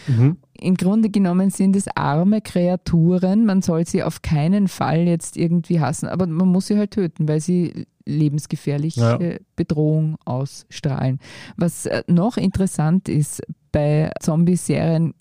[0.07, 0.37] Mhm.
[0.57, 3.45] Im Grunde genommen sind es arme Kreaturen.
[3.45, 7.27] Man soll sie auf keinen Fall jetzt irgendwie hassen, aber man muss sie halt töten,
[7.27, 9.37] weil sie lebensgefährliche ja.
[9.55, 11.19] Bedrohung ausstrahlen.
[11.57, 15.13] Was äh, noch interessant ist bei Zombie-Serien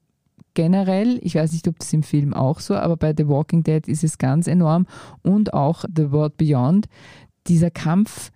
[0.55, 3.87] generell, ich weiß nicht, ob das im Film auch so, aber bei The Walking Dead
[3.89, 4.87] ist es ganz enorm
[5.23, 6.87] und auch The World Beyond,
[7.47, 8.31] dieser Kampf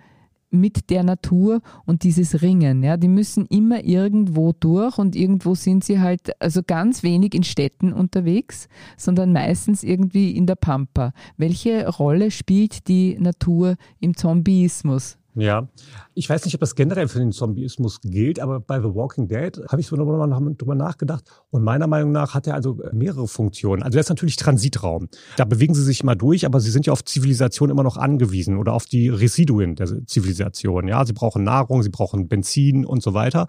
[0.50, 2.82] mit der Natur und dieses Ringen.
[2.82, 7.44] Ja, die müssen immer irgendwo durch und irgendwo sind sie halt also ganz wenig in
[7.44, 11.12] Städten unterwegs, sondern meistens irgendwie in der Pampa.
[11.36, 15.17] Welche Rolle spielt die Natur im Zombieismus?
[15.38, 15.68] Ja,
[16.14, 19.56] ich weiß nicht, ob das generell für den Zombieismus gilt, aber bei The Walking Dead
[19.68, 21.22] habe ich so nochmal drüber nachgedacht.
[21.50, 23.84] Und meiner Meinung nach hat er also mehrere Funktionen.
[23.84, 25.08] Also er ist natürlich Transitraum.
[25.36, 28.56] Da bewegen sie sich immer durch, aber sie sind ja auf Zivilisation immer noch angewiesen
[28.56, 30.88] oder auf die Residuen der Zivilisation.
[30.88, 33.46] Ja, sie brauchen Nahrung, sie brauchen Benzin und so weiter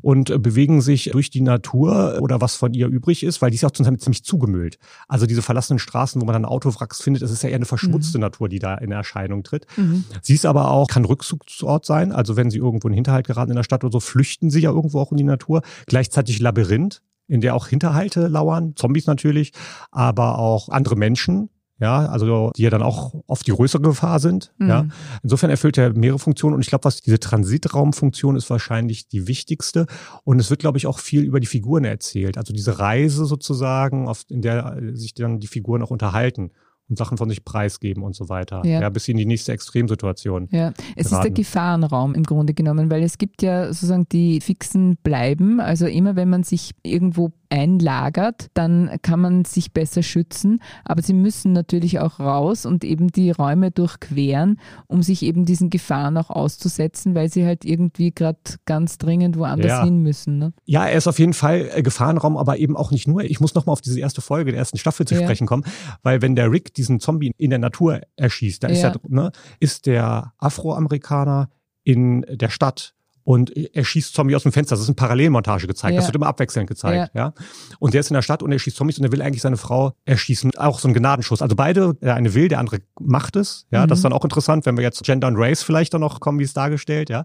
[0.00, 3.62] und bewegen sich durch die Natur oder was von ihr übrig ist, weil die ist
[3.62, 4.78] ja auch zum Teil ziemlich zugemüllt.
[5.06, 8.16] Also diese verlassenen Straßen, wo man dann Autowracks findet, das ist ja eher eine verschmutzte
[8.16, 8.22] mhm.
[8.22, 9.66] Natur, die da in Erscheinung tritt.
[9.76, 10.04] Mhm.
[10.22, 12.12] Sie ist aber auch, kann Rückzugsort sein.
[12.12, 14.60] Also wenn sie irgendwo in den Hinterhalt geraten in der Stadt oder so, flüchten sie
[14.60, 15.62] ja irgendwo auch in die Natur.
[15.86, 19.52] Gleichzeitig Labyrinth, in der auch Hinterhalte lauern, Zombies natürlich,
[19.90, 24.54] aber auch andere Menschen, ja, also die ja dann auch oft die größere Gefahr sind.
[24.58, 24.68] Mhm.
[24.68, 24.86] Ja.
[25.22, 29.86] Insofern erfüllt er mehrere Funktionen und ich glaube, was diese Transitraumfunktion ist wahrscheinlich die wichtigste.
[30.24, 32.38] Und es wird, glaube ich, auch viel über die Figuren erzählt.
[32.38, 36.52] Also diese Reise sozusagen, in der sich dann die Figuren auch unterhalten
[36.88, 38.62] und Sachen von sich preisgeben und so weiter.
[38.64, 40.48] Ja, ja bis in die nächste Extremsituation.
[40.52, 41.14] Ja, es geraten.
[41.14, 45.60] ist der Gefahrenraum im Grunde genommen, weil es gibt ja sozusagen die fixen Bleiben.
[45.60, 50.60] Also immer wenn man sich irgendwo einlagert, dann kann man sich besser schützen.
[50.84, 55.70] Aber sie müssen natürlich auch raus und eben die Räume durchqueren, um sich eben diesen
[55.70, 59.84] Gefahren auch auszusetzen, weil sie halt irgendwie gerade ganz dringend woanders ja.
[59.84, 60.38] hin müssen.
[60.38, 60.52] Ne?
[60.64, 63.22] Ja, er ist auf jeden Fall äh, Gefahrenraum, aber eben auch nicht nur.
[63.24, 65.22] Ich muss nochmal auf diese erste Folge der ersten Staffel zu ja.
[65.22, 65.64] sprechen kommen,
[66.02, 68.94] weil wenn der Rick diesen Zombie in der Natur erschießt, da ist, ja.
[69.08, 69.30] ne,
[69.60, 71.48] ist der Afroamerikaner
[71.84, 72.95] in der Stadt
[73.26, 74.76] und er schießt Zombie aus dem Fenster.
[74.76, 75.94] Das ist eine Parallelmontage gezeigt.
[75.94, 75.98] Ja.
[75.98, 77.10] Das wird immer abwechselnd gezeigt.
[77.12, 77.32] Ja.
[77.34, 77.34] ja.
[77.80, 79.56] Und der ist in der Stadt und er schießt Zombies und er will eigentlich seine
[79.56, 80.56] Frau erschießen.
[80.56, 81.42] Auch so ein Gnadenschuss.
[81.42, 83.66] Also beide, der eine will, der andere macht es.
[83.72, 83.88] Ja, mhm.
[83.88, 86.38] das ist dann auch interessant, wenn wir jetzt Gender und Race vielleicht dann noch kommen,
[86.38, 87.10] wie es dargestellt.
[87.10, 87.24] Ja.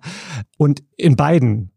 [0.58, 1.70] Und in beiden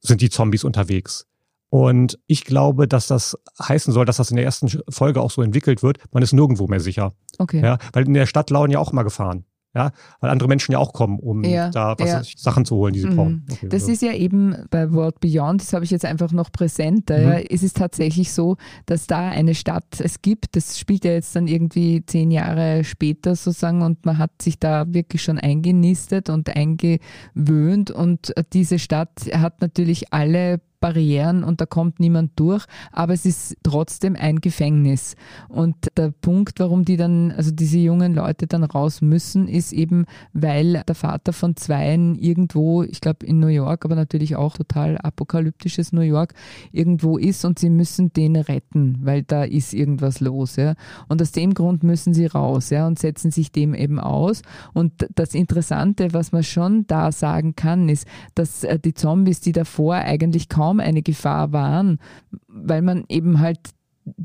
[0.00, 1.26] sind die Zombies unterwegs.
[1.70, 5.40] Und ich glaube, dass das heißen soll, dass das in der ersten Folge auch so
[5.40, 5.96] entwickelt wird.
[6.12, 7.14] Man ist nirgendwo mehr sicher.
[7.38, 7.62] Okay.
[7.62, 9.46] Ja, weil in der Stadt lauern ja auch immer Gefahren.
[9.72, 12.22] Ja, weil andere Menschen ja auch kommen, um ja, da ja.
[12.24, 13.16] Sachen zu holen, die sie mhm.
[13.16, 13.46] brauchen.
[13.48, 13.92] Okay, das also.
[13.92, 17.18] ist ja eben bei World Beyond, das habe ich jetzt einfach noch präsenter.
[17.18, 17.24] Mhm.
[17.24, 18.56] Ja, ist es tatsächlich so,
[18.86, 20.56] dass da eine Stadt es gibt.
[20.56, 24.92] Das spielt ja jetzt dann irgendwie zehn Jahre später sozusagen und man hat sich da
[24.92, 32.00] wirklich schon eingenistet und eingewöhnt und diese Stadt hat natürlich alle Barrieren und da kommt
[32.00, 35.14] niemand durch, aber es ist trotzdem ein Gefängnis.
[35.48, 40.06] Und der Punkt, warum die dann, also diese jungen Leute dann raus müssen, ist eben,
[40.32, 44.96] weil der Vater von Zweien irgendwo, ich glaube in New York, aber natürlich auch total
[44.98, 46.34] apokalyptisches New York,
[46.72, 50.56] irgendwo ist und sie müssen den retten, weil da ist irgendwas los.
[50.56, 50.74] Ja.
[51.08, 54.42] Und aus dem Grund müssen sie raus ja, und setzen sich dem eben aus.
[54.72, 59.52] Und das Interessante, was man schon da sagen kann, ist, dass äh, die Zombies, die
[59.52, 61.98] davor eigentlich kaum kaum eine Gefahr waren,
[62.46, 63.58] weil man eben halt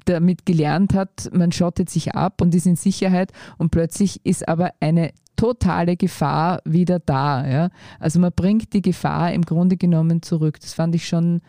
[0.06, 4.72] damit gelernt hat, man schottet sich ab und ist in Sicherheit und plötzlich ist aber
[4.80, 7.48] eine totale Gefahr wieder da.
[7.48, 7.70] Ja?
[8.00, 10.60] Also man bringt die Gefahr im Grunde genommen zurück.
[10.60, 11.42] Das fand ich schon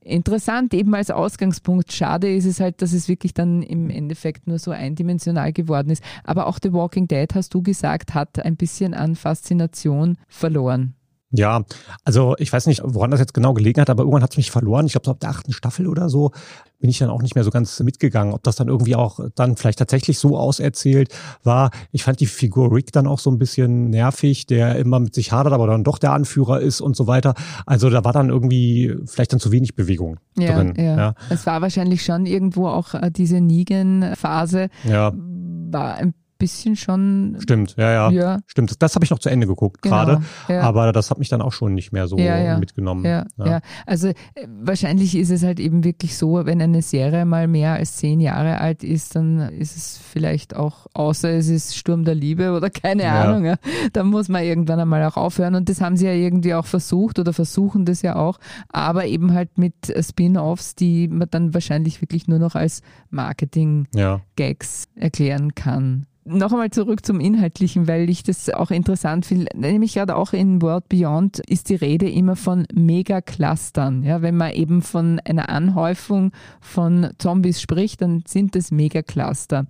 [0.00, 1.92] interessant, eben als Ausgangspunkt.
[1.92, 6.02] Schade ist es halt, dass es wirklich dann im Endeffekt nur so eindimensional geworden ist.
[6.24, 10.94] Aber auch The Walking Dead, hast du gesagt, hat ein bisschen an Faszination verloren.
[11.32, 11.62] Ja,
[12.04, 14.50] also ich weiß nicht, woran das jetzt genau gelegen hat, aber irgendwann hat es mich
[14.50, 14.86] verloren.
[14.86, 16.32] Ich glaube, so ab der achten Staffel oder so
[16.80, 18.32] bin ich dann auch nicht mehr so ganz mitgegangen.
[18.32, 21.14] Ob das dann irgendwie auch dann vielleicht tatsächlich so auserzählt
[21.44, 21.70] war.
[21.92, 25.30] Ich fand die Figur Rick dann auch so ein bisschen nervig, der immer mit sich
[25.30, 27.34] hadert, aber dann doch der Anführer ist und so weiter.
[27.66, 30.74] Also da war dann irgendwie vielleicht dann zu wenig Bewegung ja, drin.
[30.76, 30.96] Ja.
[30.96, 31.14] ja.
[31.28, 34.68] Es war wahrscheinlich schon irgendwo auch äh, diese Negan-Phase.
[34.84, 35.12] Ja.
[35.14, 37.36] War ein bisschen schon.
[37.38, 38.10] Stimmt, ja, ja.
[38.10, 38.38] ja.
[38.48, 40.22] Stimmt, das, das habe ich noch zu Ende geguckt genau, gerade.
[40.48, 40.62] Ja.
[40.62, 43.04] Aber das hat mich dann auch schon nicht mehr so ja, mitgenommen.
[43.04, 43.60] Ja, ja.
[43.86, 44.14] Also äh,
[44.60, 48.58] wahrscheinlich ist es halt eben wirklich so, wenn eine Serie mal mehr als zehn Jahre
[48.58, 53.10] alt ist, dann ist es vielleicht auch, außer es ist Sturm der Liebe oder keine
[53.10, 53.56] Ahnung, ja.
[53.92, 55.54] dann muss man irgendwann einmal auch aufhören.
[55.54, 58.38] Und das haben sie ja irgendwie auch versucht oder versuchen das ja auch,
[58.70, 65.54] aber eben halt mit Spin-offs, die man dann wahrscheinlich wirklich nur noch als Marketing-Gags erklären
[65.54, 69.46] kann noch einmal zurück zum Inhaltlichen, weil ich das auch interessant finde.
[69.54, 74.02] Nämlich gerade auch in World Beyond ist die Rede immer von Megaclustern.
[74.02, 79.66] Ja, wenn man eben von einer Anhäufung von Zombies spricht, dann sind das Megacluster.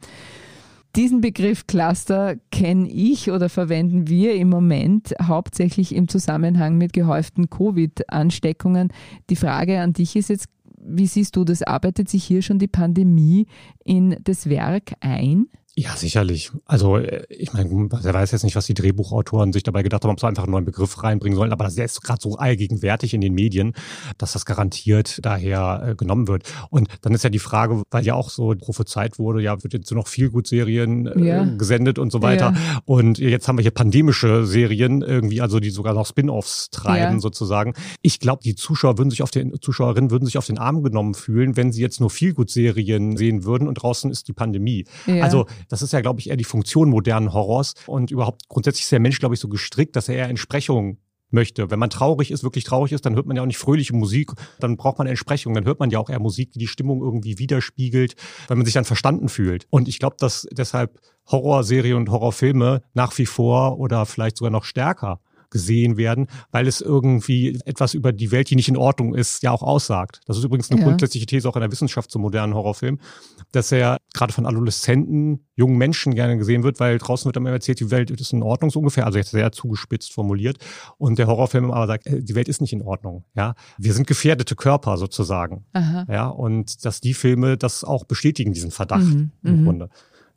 [0.96, 7.48] Diesen Begriff Cluster kenne ich oder verwenden wir im Moment hauptsächlich im Zusammenhang mit gehäuften
[7.48, 8.92] Covid-Ansteckungen.
[9.30, 10.48] Die Frage an dich ist jetzt,
[10.82, 11.62] wie siehst du das?
[11.62, 13.46] Arbeitet sich hier schon die Pandemie
[13.84, 15.46] in das Werk ein?
[15.80, 16.50] Ja, sicherlich.
[16.66, 20.10] Also äh, ich meine, wer weiß jetzt nicht, was die Drehbuchautoren sich dabei gedacht haben,
[20.10, 23.22] ob sie einfach einen neuen Begriff reinbringen sollen, aber das ist gerade so allgegenwärtig in
[23.22, 23.72] den Medien,
[24.18, 26.42] dass das garantiert daher äh, genommen wird.
[26.68, 29.90] Und dann ist ja die Frage, weil ja auch so prophezeit wurde, ja, wird jetzt
[29.90, 31.44] nur noch viel gut Serien äh, ja.
[31.44, 32.52] gesendet und so weiter.
[32.54, 32.80] Ja.
[32.84, 37.20] Und jetzt haben wir hier pandemische Serien irgendwie, also die sogar noch Spin-offs treiben ja.
[37.20, 37.72] sozusagen.
[38.02, 41.14] Ich glaube, die Zuschauer würden sich auf den Zuschauerinnen würden sich auf den Arm genommen
[41.14, 44.84] fühlen, wenn sie jetzt nur viel gut Serien sehen würden und draußen ist die Pandemie.
[45.06, 47.74] Also das ist ja, glaube ich, eher die Funktion modernen Horrors.
[47.86, 50.98] Und überhaupt grundsätzlich ist der Mensch, glaube ich, so gestrickt, dass er eher Entsprechung
[51.30, 51.70] möchte.
[51.70, 54.32] Wenn man traurig ist, wirklich traurig ist, dann hört man ja auch nicht fröhliche Musik,
[54.58, 57.38] dann braucht man Entsprechung, dann hört man ja auch eher Musik, die die Stimmung irgendwie
[57.38, 58.16] widerspiegelt,
[58.48, 59.66] weil man sich dann verstanden fühlt.
[59.70, 60.98] Und ich glaube, dass deshalb
[61.30, 65.20] Horrorserien und Horrorfilme nach wie vor oder vielleicht sogar noch stärker
[65.50, 69.50] gesehen werden, weil es irgendwie etwas über die Welt, die nicht in Ordnung ist, ja
[69.50, 70.20] auch aussagt.
[70.26, 70.86] Das ist übrigens eine ja.
[70.86, 72.98] grundsätzliche These auch in der Wissenschaft zum modernen Horrorfilm,
[73.52, 77.80] dass er gerade von Adoleszenten, jungen Menschen gerne gesehen wird, weil draußen wird immer erzählt,
[77.80, 80.56] die Welt ist in Ordnung so ungefähr, also jetzt sehr zugespitzt formuliert.
[80.96, 83.24] Und der Horrorfilm aber sagt, äh, die Welt ist nicht in Ordnung.
[83.34, 85.66] Ja, wir sind gefährdete Körper sozusagen.
[85.72, 86.06] Aha.
[86.08, 89.32] Ja, und dass die Filme das auch bestätigen, diesen Verdacht mhm.
[89.42, 89.64] im mhm.
[89.64, 89.90] Grunde.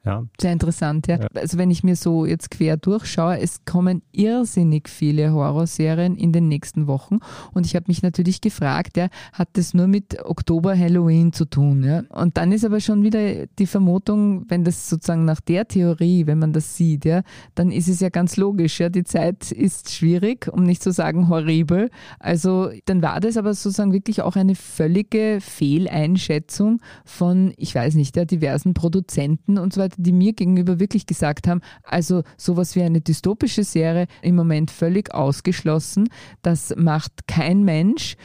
[0.05, 0.25] Ja.
[0.39, 1.17] Sehr interessant, ja.
[1.17, 1.27] ja.
[1.33, 6.49] Also wenn ich mir so jetzt quer durchschaue, es kommen irrsinnig viele Horrorserien in den
[6.49, 7.19] nächsten Wochen
[7.53, 11.83] und ich habe mich natürlich gefragt, ja, hat das nur mit Oktober Halloween zu tun,
[11.83, 12.03] ja?
[12.09, 16.39] Und dann ist aber schon wieder die Vermutung, wenn das sozusagen nach der Theorie, wenn
[16.39, 17.21] man das sieht, ja,
[17.55, 21.29] dann ist es ja ganz logisch, ja, die Zeit ist schwierig, um nicht zu sagen
[21.29, 21.89] horribel.
[22.19, 28.17] Also dann war das aber sozusagen wirklich auch eine völlige Fehleinschätzung von, ich weiß nicht,
[28.17, 32.81] ja, diversen Produzenten und so weiter die mir gegenüber wirklich gesagt haben, also sowas wie
[32.83, 36.09] eine dystopische Serie im Moment völlig ausgeschlossen.
[36.41, 38.15] Das macht kein Mensch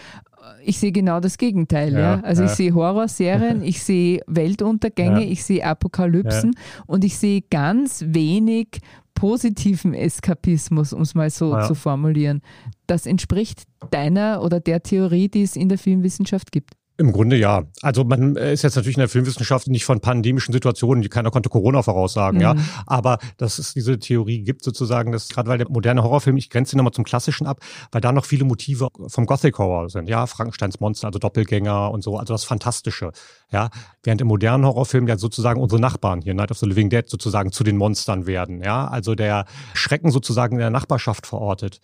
[0.64, 1.92] ich sehe genau das Gegenteil.
[1.92, 2.20] Ja, ja.
[2.20, 2.48] Also ja.
[2.48, 6.54] ich sehe Horrorserien, ich sehe Weltuntergänge, ich sehe Apokalypsen
[6.86, 8.80] und ich sehe ganz wenig
[9.14, 12.40] positiven Eskapismus, um es mal so zu formulieren.
[12.86, 16.74] Das entspricht deiner oder der Theorie, die es in der Filmwissenschaft gibt.
[17.00, 17.62] Im Grunde ja.
[17.80, 21.48] Also man äh, ist jetzt natürlich in der Filmwissenschaft nicht von pandemischen Situationen, keiner konnte
[21.48, 22.42] Corona voraussagen, mhm.
[22.42, 22.56] ja.
[22.86, 26.74] Aber dass es diese Theorie gibt sozusagen, dass gerade weil der moderne Horrorfilm, ich grenze
[26.74, 27.60] ihn nochmal zum Klassischen ab,
[27.92, 30.26] weil da noch viele Motive vom Gothic Horror sind, ja.
[30.26, 33.12] Frankensteins Monster, also Doppelgänger und so, also das Fantastische,
[33.52, 33.70] ja.
[34.02, 37.52] Während im modernen Horrorfilm ja sozusagen unsere Nachbarn hier, Night of the Living Dead, sozusagen
[37.52, 38.88] zu den Monstern werden, ja.
[38.88, 41.80] Also der Schrecken sozusagen in der Nachbarschaft verortet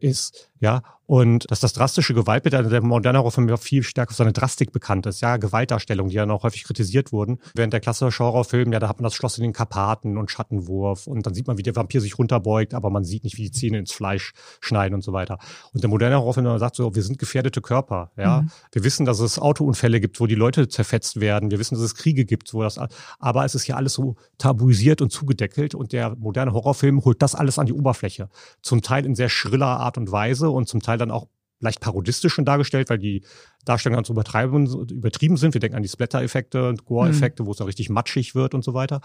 [0.00, 4.18] ist, ja, und dass das drastische Gewaltbild, also der moderne Horrorfilm ja viel stärker für
[4.18, 7.40] seine Drastik bekannt ist, ja, Gewaltdarstellung, die ja noch häufig kritisiert wurden.
[7.52, 11.08] Während der klassische Horrorfilm, ja, da hat man das Schloss in den Karpaten und Schattenwurf
[11.08, 13.50] und dann sieht man, wie der Vampir sich runterbeugt, aber man sieht nicht, wie die
[13.50, 15.38] Zähne ins Fleisch schneiden und so weiter.
[15.72, 18.42] Und der moderne Horrorfilm, man sagt so, wir sind gefährdete Körper, ja.
[18.42, 18.50] Mhm.
[18.70, 21.50] Wir wissen, dass es Autounfälle gibt, wo die Leute zerfetzt werden.
[21.50, 22.78] Wir wissen, dass es Kriege gibt, wo das,
[23.18, 27.34] aber es ist ja alles so tabuisiert und zugedeckelt und der moderne Horrorfilm holt das
[27.34, 28.28] alles an die Oberfläche.
[28.62, 31.28] Zum Teil in sehr schriller Art und Weise und zum Teil dann auch
[31.60, 33.22] leicht parodistisch schon dargestellt, weil die
[33.64, 35.54] Darstellungen ganz übertrieben sind.
[35.54, 37.46] Wir denken an die Splatter-Effekte und Gore-Effekte, mhm.
[37.46, 39.00] wo es dann richtig matschig wird und so weiter.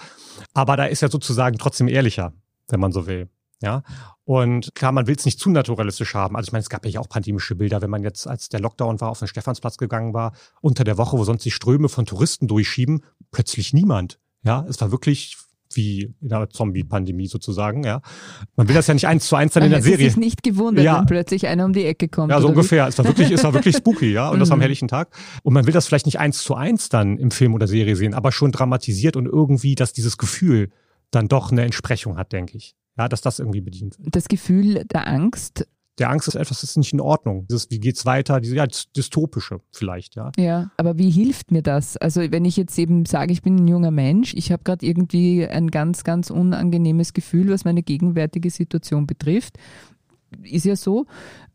[0.53, 2.33] Aber da ist er sozusagen trotzdem ehrlicher,
[2.69, 3.29] wenn man so will.
[3.61, 3.83] Ja,
[4.25, 6.35] und klar, man will es nicht zu naturalistisch haben.
[6.35, 8.99] Also ich meine, es gab ja auch pandemische Bilder, wenn man jetzt, als der Lockdown
[8.99, 12.47] war, auf den Stephansplatz gegangen war, unter der Woche, wo sonst die Ströme von Touristen
[12.47, 14.19] durchschieben, plötzlich niemand.
[14.43, 15.37] Ja, es war wirklich
[15.75, 18.01] wie in einer Zombie-Pandemie sozusagen, ja.
[18.55, 19.97] Man will das ja nicht eins zu eins dann in der Serie.
[19.97, 20.09] Serie.
[20.11, 20.99] sich nicht gewundert, ja.
[20.99, 22.31] wenn plötzlich einer um die Ecke kommt.
[22.31, 22.85] Ja, so ungefähr.
[22.85, 22.89] Wie?
[22.89, 24.29] Es war wirklich, es war wirklich spooky, ja.
[24.29, 24.63] Und das am mhm.
[24.63, 25.09] helllichen Tag.
[25.43, 28.13] Und man will das vielleicht nicht eins zu eins dann im Film oder Serie sehen,
[28.13, 30.69] aber schon dramatisiert und irgendwie, dass dieses Gefühl
[31.11, 32.75] dann doch eine Entsprechung hat, denke ich.
[32.97, 34.15] Ja, dass das irgendwie bedient wird.
[34.15, 37.47] Das Gefühl der Angst der Angst ist etwas, das ist nicht in Ordnung.
[37.47, 38.41] Dieses, wie geht's weiter?
[38.41, 40.31] Diese, ja, dystopische vielleicht, ja.
[40.37, 41.97] Ja, aber wie hilft mir das?
[41.97, 45.47] Also wenn ich jetzt eben sage, ich bin ein junger Mensch, ich habe gerade irgendwie
[45.47, 49.57] ein ganz, ganz unangenehmes Gefühl, was meine gegenwärtige Situation betrifft.
[50.43, 51.05] Ist ja so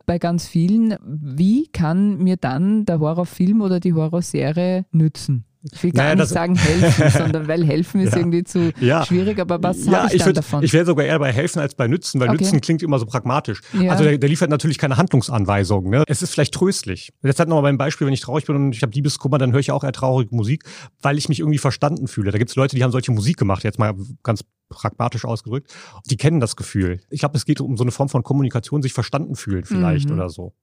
[0.07, 0.96] bei ganz vielen.
[1.05, 5.44] Wie kann mir dann der Horrorfilm oder die Horrorserie nützen?
[5.62, 8.18] Ich will gar naja, nicht sagen helfen, sondern weil helfen ist ja.
[8.18, 9.04] irgendwie zu ja.
[9.04, 10.62] schwierig, aber was ja, habe ich, ich dann würd, davon?
[10.62, 12.42] Ich wäre sogar eher bei helfen als bei nützen, weil okay.
[12.42, 13.60] nützen klingt immer so pragmatisch.
[13.78, 13.92] Ja.
[13.92, 15.90] Also der, der, liefert natürlich keine Handlungsanweisungen.
[15.90, 16.04] Ne?
[16.06, 17.12] Es ist vielleicht tröstlich.
[17.22, 19.61] Jetzt halt nochmal beim Beispiel, wenn ich traurig bin und ich habe Liebeskummer, dann höre
[19.61, 20.64] ich auch eher traurige Musik,
[21.02, 22.30] weil ich mich irgendwie verstanden fühle.
[22.30, 25.70] Da gibt es Leute, die haben solche Musik gemacht, jetzt mal ganz pragmatisch ausgedrückt.
[26.06, 27.00] Die kennen das Gefühl.
[27.11, 30.14] Ich glaube, es geht um so eine Form von Kommunikation, sich verstanden fühlen vielleicht mhm.
[30.14, 30.54] oder so.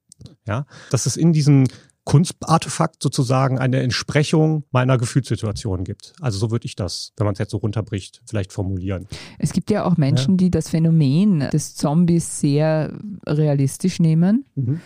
[0.48, 1.68] Ja, dass es in diesem
[2.08, 6.14] Kunstartefakt sozusagen eine Entsprechung meiner Gefühlssituation gibt.
[6.22, 9.06] Also so würde ich das, wenn man es jetzt so runterbricht, vielleicht formulieren.
[9.38, 10.36] Es gibt ja auch Menschen, ja.
[10.38, 12.94] die das Phänomen des Zombies sehr
[13.26, 14.46] realistisch nehmen.
[14.54, 14.80] Mhm.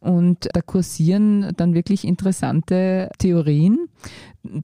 [0.00, 3.88] Und da kursieren dann wirklich interessante Theorien.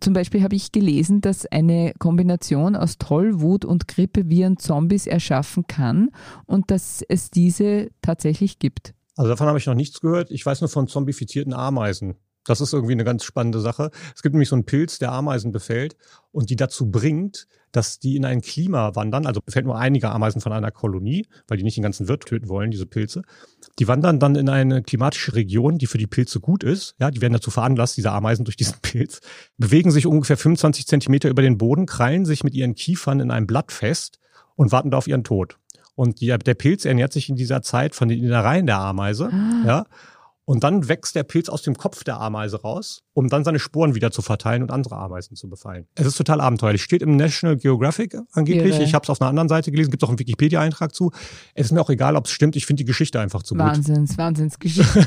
[0.01, 6.11] Zum Beispiel habe ich gelesen, dass eine Kombination aus Tollwut und Grippeviren Zombies erschaffen kann
[6.45, 8.93] und dass es diese tatsächlich gibt.
[9.17, 10.31] Also davon habe ich noch nichts gehört.
[10.31, 12.17] Ich weiß nur von zombifizierten Ameisen.
[12.45, 13.91] Das ist irgendwie eine ganz spannende Sache.
[14.15, 15.97] Es gibt nämlich so einen Pilz, der Ameisen befällt
[16.33, 19.27] und die dazu bringt, dass die in ein Klima wandern.
[19.27, 22.49] Also befällt nur einige Ameisen von einer Kolonie, weil die nicht den ganzen Wirt töten
[22.49, 23.23] wollen, diese Pilze.
[23.79, 26.95] Die wandern dann in eine klimatische Region, die für die Pilze gut ist.
[27.01, 29.21] Ja, die werden dazu veranlasst, diese Ameisen durch diesen Pilz,
[29.57, 33.47] bewegen sich ungefähr 25 Zentimeter über den Boden, krallen sich mit ihren Kiefern in einem
[33.47, 34.19] Blatt fest
[34.57, 35.59] und warten da auf ihren Tod.
[35.95, 39.31] Und die, der Pilz ernährt sich in dieser Zeit von den Innereien der Ameise.
[39.33, 39.67] Ah.
[39.67, 39.87] Ja.
[40.45, 43.95] Und dann wächst der Pilz aus dem Kopf der Ameise raus, um dann seine Sporen
[43.95, 45.87] wieder zu verteilen und andere Ameisen zu befallen.
[45.95, 46.83] Es ist total abenteuerlich.
[46.83, 48.75] Steht im National Geographic angeblich.
[48.75, 48.83] Irre.
[48.83, 49.91] Ich habe es auf einer anderen Seite gelesen.
[49.91, 51.13] Gibt auch einen Wikipedia-Eintrag zu.
[51.55, 52.57] Es ist mir auch egal, ob es stimmt.
[52.57, 54.19] Ich finde die Geschichte einfach zu Wahnsinns, gut.
[54.19, 55.07] Wahnsinnsgeschichte.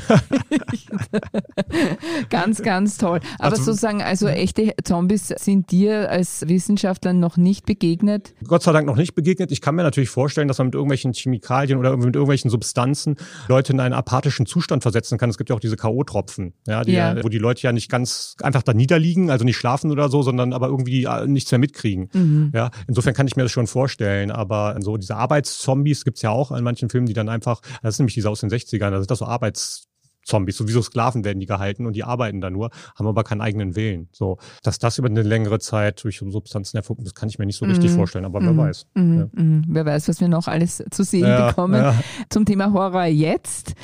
[2.30, 3.20] ganz, ganz toll.
[3.38, 8.34] Aber also, sozusagen, also echte Zombies sind dir als Wissenschaftler noch nicht begegnet?
[8.46, 9.52] Gott sei Dank noch nicht begegnet.
[9.52, 13.16] Ich kann mir natürlich vorstellen, dass man mit irgendwelchen Chemikalien oder mit irgendwelchen Substanzen
[13.48, 16.84] Leute in einen apathischen Zustand versetzen kann kann, es gibt ja auch diese K.O.-Tropfen, ja,
[16.84, 17.22] die, ja.
[17.22, 20.52] wo die Leute ja nicht ganz einfach da niederliegen, also nicht schlafen oder so, sondern
[20.52, 22.08] aber irgendwie äh, nichts mehr mitkriegen.
[22.12, 22.52] Mhm.
[22.54, 24.30] Ja, insofern kann ich mir das schon vorstellen.
[24.30, 27.98] Aber so diese Arbeitszombies gibt's ja auch in manchen Filmen, die dann einfach, das ist
[27.98, 29.88] nämlich diese aus den 60ern, da sind das so Arbeits
[30.26, 33.76] Zombies, sowieso Sklaven werden die gehalten und die arbeiten da nur, haben aber keinen eigenen
[33.76, 34.08] Willen.
[34.12, 37.56] So, dass das über eine längere Zeit durch Substanzen erfunden, das kann ich mir nicht
[37.56, 38.86] so richtig mm, vorstellen, aber mm, wer weiß.
[38.94, 39.28] Mm, ja.
[39.68, 41.80] wer weiß, was wir noch alles zu sehen ja, bekommen.
[41.80, 41.94] Ja.
[42.28, 43.74] Zum Thema Horror jetzt.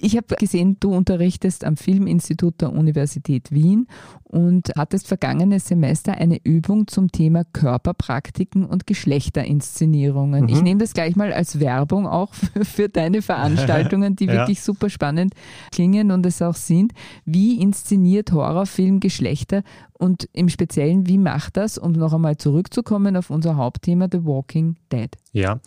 [0.00, 3.86] Ich habe gesehen, du unterrichtest am Filminstitut der Universität Wien
[4.24, 10.44] und hattest vergangenes Semester eine Übung zum Thema Körperpraktiken und Geschlechterinszenierungen.
[10.44, 10.48] Mhm.
[10.48, 14.32] Ich nehme das gleich mal als Werbung auch für, für deine Veranstaltungen, die ja.
[14.34, 15.34] wirklich super spannend
[15.72, 16.92] klingen und es auch sind.
[17.24, 19.62] Wie inszeniert Horrorfilm Geschlechter
[19.94, 24.76] und im Speziellen, wie macht das, um noch einmal zurückzukommen auf unser Hauptthema The Walking
[24.92, 25.10] Dead?
[25.32, 25.60] Ja,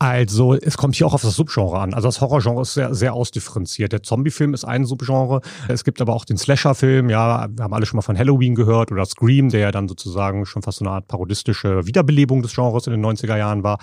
[0.00, 1.92] also es kommt hier auch auf das Subgenre an.
[1.92, 3.92] Also das Horrorgenre ist sehr, sehr ausdifferenziert.
[3.92, 5.40] Der Zombiefilm ist ein Subgenre.
[5.66, 7.10] Es gibt aber auch den Slasherfilm.
[7.10, 10.46] Ja, wir haben alle schon mal von Halloween gehört oder Scream, der ja dann sozusagen
[10.46, 13.78] schon fast so eine Art parodistische Wiederbelebung des Genres in den 90er Jahren war.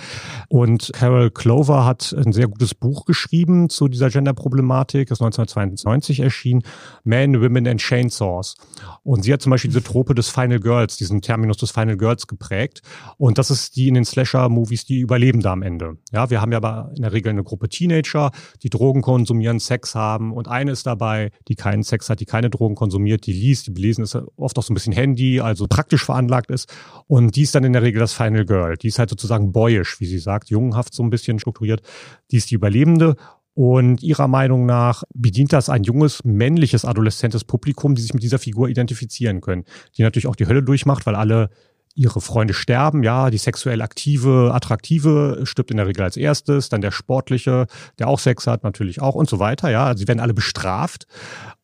[0.48, 6.64] Und Carol Clover hat ein sehr gutes Buch geschrieben zu dieser Genderproblematik, das 1992 erschien,
[7.04, 8.56] Men, Women and Chainsaws.
[9.04, 12.28] Und sie hat zum Beispiel diese Trope des Final Girls, diesen Terminus des Final Girls
[12.28, 12.84] geprägt.
[13.18, 15.98] Und das ist die in den Slasher-Movies, die überleben da am Ende.
[16.16, 18.32] Ja, wir haben ja aber in der Regel eine Gruppe Teenager,
[18.64, 22.50] die Drogen konsumieren, Sex haben und eine ist dabei, die keinen Sex hat, die keine
[22.50, 26.06] Drogen konsumiert, die liest, die belesen ist oft auch so ein bisschen Handy, also praktisch
[26.06, 26.74] veranlagt ist
[27.08, 28.78] und die ist dann in der Regel das Final Girl.
[28.78, 31.82] Die ist halt sozusagen boyish, wie sie sagt, jungenhaft so ein bisschen strukturiert.
[32.32, 33.18] Die ist die Überlebende
[33.54, 38.40] und ihrer Meinung nach bedient das ein junges, männliches, adoleszentes Publikum, die sich mit dieser
[38.40, 39.66] Figur identifizieren können.
[39.98, 41.50] Die natürlich auch die Hölle durchmacht, weil alle
[41.96, 46.82] ihre Freunde sterben, ja, die sexuell aktive, attraktive stirbt in der Regel als erstes, dann
[46.82, 47.68] der sportliche,
[48.00, 51.08] der auch Sex hat, natürlich auch und so weiter, ja, sie werden alle bestraft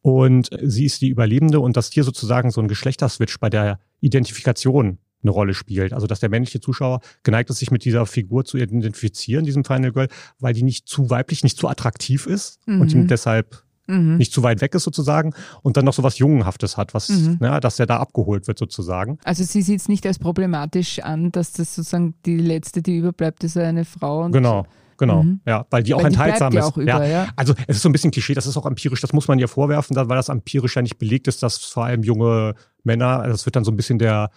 [0.01, 4.99] und sie ist die Überlebende und dass hier sozusagen so ein Geschlechterswitch bei der Identifikation
[5.21, 5.93] eine Rolle spielt.
[5.93, 9.91] Also dass der männliche Zuschauer geneigt ist, sich mit dieser Figur zu identifizieren, diesem Final
[9.91, 10.07] Girl,
[10.39, 12.81] weil die nicht zu weiblich, nicht zu attraktiv ist mhm.
[12.81, 14.17] und ihm deshalb mhm.
[14.17, 17.39] nicht zu weit weg ist sozusagen und dann noch so was Jungenhaftes hat, was, mhm.
[17.41, 19.17] ja, dass er da abgeholt wird sozusagen.
[19.23, 23.43] Also sie sieht es nicht als problematisch an, dass das sozusagen die letzte, die überbleibt,
[23.43, 24.29] ist eine Frau.
[24.29, 24.65] genau.
[24.97, 25.39] Genau, mhm.
[25.47, 26.63] ja, weil die auch weil enthaltsam die ist.
[26.63, 27.03] Auch über, ja.
[27.03, 27.27] ja.
[27.35, 29.47] Also es ist so ein bisschen Klischee, das ist auch empirisch, das muss man ihr
[29.47, 33.55] vorwerfen, weil das empirisch ja nicht belegt ist, dass vor allem junge Männer, das wird
[33.55, 34.29] dann so ein bisschen der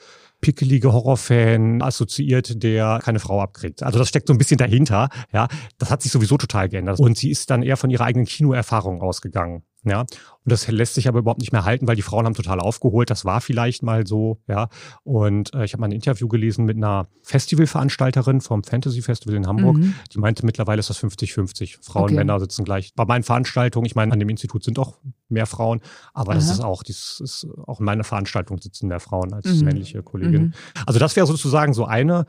[0.44, 3.82] pickelige Horrorfan assoziiert, der keine Frau abkriegt.
[3.82, 5.08] Also das steckt so ein bisschen dahinter.
[5.32, 7.00] Ja, das hat sich sowieso total geändert.
[7.00, 9.62] Und sie ist dann eher von ihrer eigenen Kinoerfahrung ausgegangen.
[9.84, 10.08] Ja, und
[10.44, 13.10] das lässt sich aber überhaupt nicht mehr halten, weil die Frauen haben total aufgeholt.
[13.10, 14.68] Das war vielleicht mal so, ja.
[15.02, 19.46] Und äh, ich habe mal ein Interview gelesen mit einer Festivalveranstalterin vom Fantasy Festival in
[19.46, 19.76] Hamburg.
[19.76, 19.94] Mhm.
[20.12, 21.78] Die meinte, mittlerweile ist das 50-50.
[21.82, 22.14] Frauen, okay.
[22.14, 22.92] Männer sitzen gleich.
[22.94, 25.80] Bei meinen Veranstaltungen, ich meine, an dem Institut sind auch mehr Frauen,
[26.12, 26.38] aber Aha.
[26.38, 29.64] das ist auch, das ist auch in meiner Veranstaltung sitzen mehr Frauen als mhm.
[29.64, 30.46] männliche Kolleginnen.
[30.46, 30.82] Mhm.
[30.86, 32.26] Also das wäre sozusagen so eine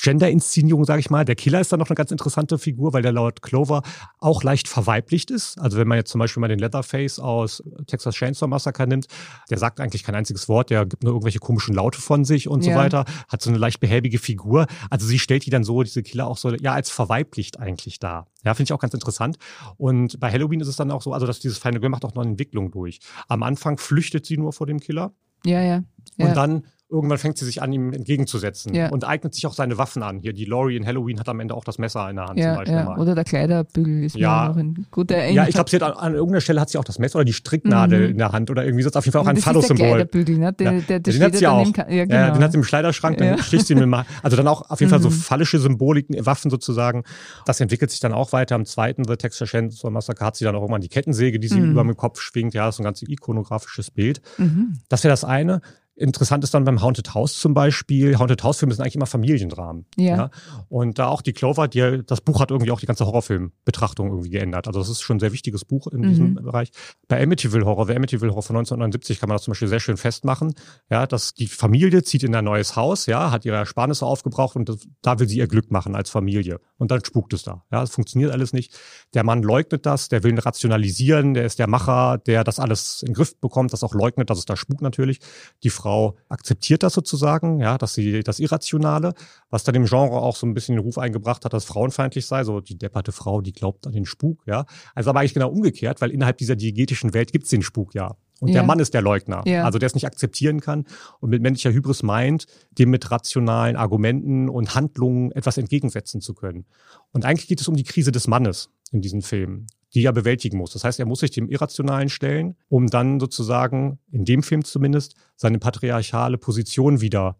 [0.00, 1.24] Gender-Inszenierung, sage ich mal.
[1.24, 3.82] Der Killer ist dann noch eine ganz interessante Figur, weil der laut Clover
[4.18, 5.58] auch leicht verweiblicht ist.
[5.60, 9.06] Also wenn man jetzt zum Beispiel mal den Leatherface aus Texas Chainsaw Massacre nimmt,
[9.50, 12.64] der sagt eigentlich kein einziges Wort, der gibt nur irgendwelche komischen Laute von sich und
[12.64, 12.72] ja.
[12.72, 14.66] so weiter, hat so eine leicht behäbige Figur.
[14.90, 18.26] Also sie stellt die dann so, diese Killer auch so, ja, als verweiblicht eigentlich da.
[18.44, 19.36] Ja, finde ich auch ganz interessant.
[19.76, 22.14] Und bei Halloween ist es dann auch so, also dass dieses Final Girl macht auch
[22.14, 23.00] noch eine Entwicklung durch.
[23.28, 25.12] Am Anfang flüchtet sie nur vor dem Killer.
[25.44, 25.82] Ja, ja.
[26.16, 26.26] ja.
[26.26, 28.88] Und dann irgendwann fängt sie sich an, ihm entgegenzusetzen ja.
[28.88, 30.20] und eignet sich auch seine Waffen an.
[30.20, 32.50] Hier, die Laurie in Halloween hat am Ende auch das Messer in der Hand ja,
[32.50, 32.74] zum Beispiel.
[32.76, 32.84] Ja.
[32.84, 32.98] Mal.
[32.98, 34.48] Oder der Kleiderbügel ist ja.
[34.48, 35.36] noch ein guter Erinnerung.
[35.36, 37.24] Ja, ich glaube, sie hat an, an, irgendeiner Stelle hat sie auch das Messer oder
[37.24, 38.10] die Stricknadel mhm.
[38.12, 38.90] in der Hand oder irgendwie so.
[38.90, 39.86] Auf jeden Fall auch ein Phallus-Symbol.
[39.86, 40.52] Der Kleiderbügel, ne?
[40.52, 41.66] Der, der, der den hat sie auch.
[41.76, 42.34] Ja, genau.
[42.34, 44.04] den hat sie im Kleiderschrank, dann sticht sie mir mal.
[44.22, 45.14] Also dann auch auf jeden Fall so mhm.
[45.14, 47.02] phallische Symboliken, Waffen sozusagen.
[47.46, 48.54] Das entwickelt sich dann auch weiter.
[48.54, 51.60] Am zweiten The Texas Chainsaw Massacre hat sie dann auch irgendwann die Kettensäge, die sie
[51.60, 51.72] mhm.
[51.72, 52.54] über dem Kopf schwingt.
[52.54, 54.20] Ja, das ist ein ganz ikonografisches Bild.
[54.38, 54.80] Mhm.
[54.88, 55.60] Das wäre das eine.
[55.96, 58.18] Interessant ist dann beim Haunted House zum Beispiel.
[58.18, 59.86] Haunted House-Filme sind eigentlich immer Familiendramen.
[59.96, 60.16] Ja.
[60.16, 60.30] ja.
[60.68, 64.30] Und da auch die Clover, die, das Buch hat irgendwie auch die ganze Horrorfilm-Betrachtung irgendwie
[64.30, 64.66] geändert.
[64.66, 66.08] Also das ist schon ein sehr wichtiges Buch in mhm.
[66.08, 66.70] diesem Bereich.
[67.06, 69.96] Bei Amityville Horror, bei Amityville Horror von 1979 kann man das zum Beispiel sehr schön
[69.96, 70.54] festmachen.
[70.90, 74.68] Ja, dass die Familie zieht in ein neues Haus, ja, hat ihre Ersparnisse aufgebraucht und
[74.68, 76.58] das, da will sie ihr Glück machen als Familie.
[76.76, 77.62] Und dann spukt es da.
[77.70, 78.76] Ja, es funktioniert alles nicht.
[79.14, 83.10] Der Mann leugnet das, der will rationalisieren, der ist der Macher, der das alles in
[83.10, 85.20] den Griff bekommt, das auch leugnet, dass es da spukt natürlich.
[85.62, 85.83] Die Frau
[86.28, 89.14] akzeptiert das sozusagen, ja, dass sie das Irrationale,
[89.50, 92.44] was dann dem Genre auch so ein bisschen den Ruf eingebracht hat, dass frauenfeindlich sei,
[92.44, 94.66] so die depperte Frau, die glaubt an den Spuk, ja.
[94.94, 98.16] Also aber eigentlich genau umgekehrt, weil innerhalb dieser diegetischen Welt gibt es den Spuk ja.
[98.40, 98.54] Und ja.
[98.54, 99.64] der Mann ist der Leugner, ja.
[99.64, 100.84] also der es nicht akzeptieren kann
[101.20, 106.66] und mit männlicher Hybris meint, dem mit rationalen Argumenten und Handlungen etwas entgegensetzen zu können.
[107.12, 110.58] Und eigentlich geht es um die Krise des Mannes in diesen Filmen die er bewältigen
[110.58, 110.72] muss.
[110.72, 115.14] Das heißt, er muss sich dem Irrationalen stellen, um dann sozusagen, in dem Film zumindest,
[115.36, 117.36] seine patriarchale Position wieder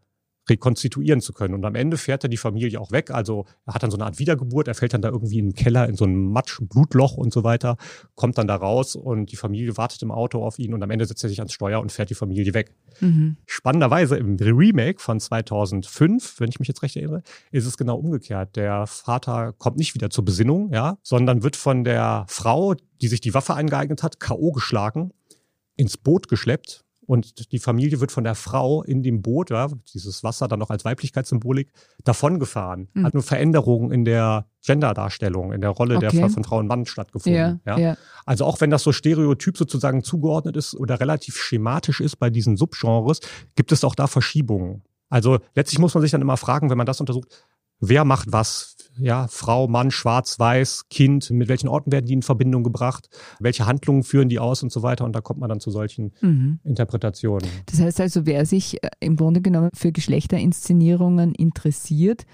[0.48, 1.54] rekonstituieren zu können.
[1.54, 3.10] Und am Ende fährt er die Familie auch weg.
[3.10, 4.68] Also er hat dann so eine Art Wiedergeburt.
[4.68, 7.44] Er fällt dann da irgendwie in den Keller in so ein Matsch, Blutloch und so
[7.44, 7.76] weiter,
[8.14, 11.06] kommt dann da raus und die Familie wartet im Auto auf ihn und am Ende
[11.06, 12.74] setzt er sich ans Steuer und fährt die Familie weg.
[13.00, 13.36] Mhm.
[13.46, 18.56] Spannenderweise im Remake von 2005, wenn ich mich jetzt recht erinnere, ist es genau umgekehrt.
[18.56, 23.20] Der Vater kommt nicht wieder zur Besinnung, ja, sondern wird von der Frau, die sich
[23.20, 24.52] die Waffe eingeeignet hat, K.O.
[24.52, 25.12] geschlagen,
[25.76, 30.24] ins Boot geschleppt und die Familie wird von der Frau in dem Boot, ja, dieses
[30.24, 31.72] Wasser dann noch als Weiblichkeitssymbolik,
[32.04, 32.88] davongefahren.
[32.94, 33.04] Mhm.
[33.04, 36.18] Hat nur Veränderungen in der Genderdarstellung, in der Rolle okay.
[36.18, 37.60] der von Frau und Mann stattgefunden.
[37.64, 37.78] Ja, ja.
[37.78, 42.30] ja, Also auch wenn das so stereotyp sozusagen zugeordnet ist oder relativ schematisch ist bei
[42.30, 43.20] diesen Subgenres,
[43.56, 44.82] gibt es auch da Verschiebungen.
[45.10, 47.28] Also letztlich muss man sich dann immer fragen, wenn man das untersucht,
[47.80, 48.73] wer macht was?
[48.98, 53.08] Ja, Frau, Mann, Schwarz, Weiß, Kind, mit welchen Orten werden die in Verbindung gebracht?
[53.40, 55.04] Welche Handlungen führen die aus und so weiter?
[55.04, 56.60] Und da kommt man dann zu solchen mhm.
[56.64, 57.48] Interpretationen.
[57.66, 62.24] Das heißt also, wer sich äh, im Grunde genommen für Geschlechterinszenierungen interessiert,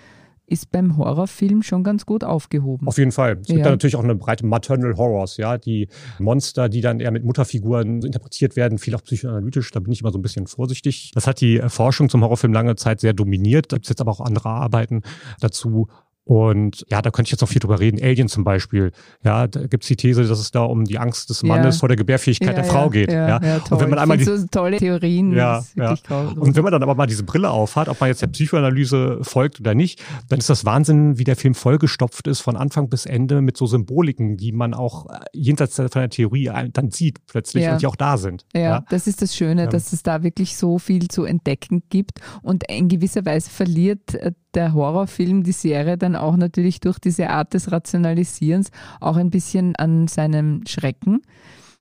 [0.51, 2.89] ist beim Horrorfilm schon ganz gut aufgehoben.
[2.89, 3.39] Auf jeden Fall.
[3.41, 5.89] Es gibt da natürlich auch eine breite Maternal Horrors, ja, die
[6.19, 10.11] Monster, die dann eher mit Mutterfiguren interpretiert werden, viel auch psychoanalytisch, da bin ich immer
[10.11, 11.13] so ein bisschen vorsichtig.
[11.15, 13.71] Das hat die Forschung zum Horrorfilm lange Zeit sehr dominiert.
[13.71, 15.03] Da gibt es jetzt aber auch andere Arbeiten
[15.41, 15.89] dazu.
[16.31, 18.01] Und ja, da könnte ich jetzt noch viel drüber reden.
[18.01, 18.93] Alien zum Beispiel.
[19.25, 21.81] Ja, da gibt es die These, dass es da um die Angst des Mannes ja.
[21.81, 23.11] vor der Gebärfähigkeit ja, der Frau geht.
[23.11, 23.59] Ja, ja.
[23.59, 23.79] toll.
[23.79, 25.33] Und wenn man einmal die, so tolle Theorien.
[25.33, 25.97] Ja, ja.
[26.37, 29.59] Und wenn man dann aber mal diese Brille aufhat, ob man jetzt der Psychoanalyse folgt
[29.59, 33.41] oder nicht, dann ist das Wahnsinn, wie der Film vollgestopft ist von Anfang bis Ende
[33.41, 37.83] mit so Symboliken, die man auch äh, jenseits von der Theorie dann sieht plötzlich und
[37.83, 38.45] die auch da sind.
[38.55, 42.71] Ja, das ist das Schöne, dass es da wirklich so viel zu entdecken gibt und
[42.71, 47.55] in gewisser Weise verliert äh, der Horrorfilm, die Serie dann auch natürlich durch diese Art
[47.55, 48.71] des Rationalisierens
[49.01, 51.23] auch ein bisschen an seinem Schrecken.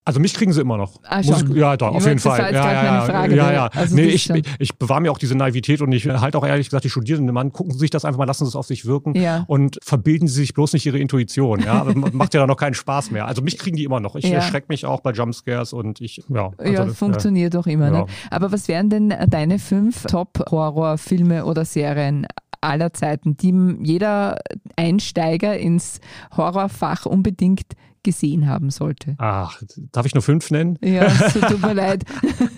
[0.09, 0.99] Also mich kriegen sie immer noch.
[1.03, 1.19] Ah.
[1.19, 2.39] Ich, ja, doch, auf jeden Fall.
[2.39, 3.67] Ja, ja, ja, Frage, ja, ja.
[3.67, 6.83] Also nee, ich, ich bewahre mir auch diese Naivität und ich halte auch ehrlich gesagt
[6.83, 9.13] die Studierenden an, gucken Sie sich das einfach mal, lassen Sie es auf sich wirken
[9.13, 9.43] ja.
[9.47, 11.59] und verbilden Sie sich bloß nicht Ihre Intuition.
[11.59, 13.27] Ja, macht ja dann noch keinen Spaß mehr.
[13.27, 14.15] Also mich kriegen die immer noch.
[14.15, 14.37] Ich Ja.
[14.37, 16.53] erschrecke mich auch bei Jumpscares und ich, ja.
[16.57, 17.91] Also ja, funktioniert doch immer.
[17.91, 17.91] ja.
[17.91, 18.05] Ne?
[18.31, 22.25] Aber was wären denn deine fünf Top-Horrorfilme oder Serien
[22.61, 24.39] aller Zeiten, die jeder
[24.75, 25.99] Einsteiger ins
[26.35, 29.15] Horrorfach unbedingt gesehen haben sollte?
[29.17, 30.77] Ach, darf ich nur fünf nennen?
[30.81, 32.05] Ja, es tut mir leid.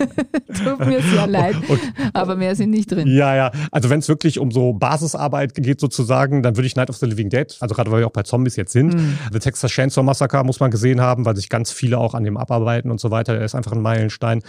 [0.64, 1.56] tut mir sehr leid.
[1.68, 1.80] Und,
[2.12, 3.08] aber mehr sind nicht drin.
[3.08, 3.50] Ja, ja.
[3.70, 7.06] Also wenn es wirklich um so Basisarbeit geht sozusagen, dann würde ich Night of the
[7.06, 9.18] Living Dead, also gerade weil wir auch bei Zombies jetzt sind, Mhm.
[9.32, 12.36] The Texas Chainsaw Massacre muss man gesehen haben, weil sich ganz viele auch an dem
[12.36, 13.34] abarbeiten und so weiter.
[13.34, 14.42] Der ist einfach ein Meilenstein.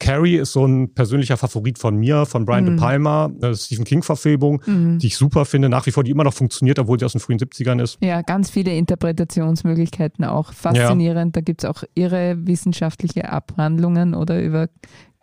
[0.00, 2.68] Carrie ist so ein persönlicher Favorit von mir, von Brian Mhm.
[2.70, 6.34] De Palma, eine Stephen King-Verfilmung, die ich super finde, nach wie vor, die immer noch
[6.34, 7.98] funktioniert, obwohl sie aus den frühen 70ern ist.
[8.02, 10.52] Ja, ganz viele Interpretationsmöglichkeiten auch.
[10.52, 11.36] Faszinierend.
[11.36, 14.68] Da gibt es auch irre wissenschaftliche Abhandlungen oder über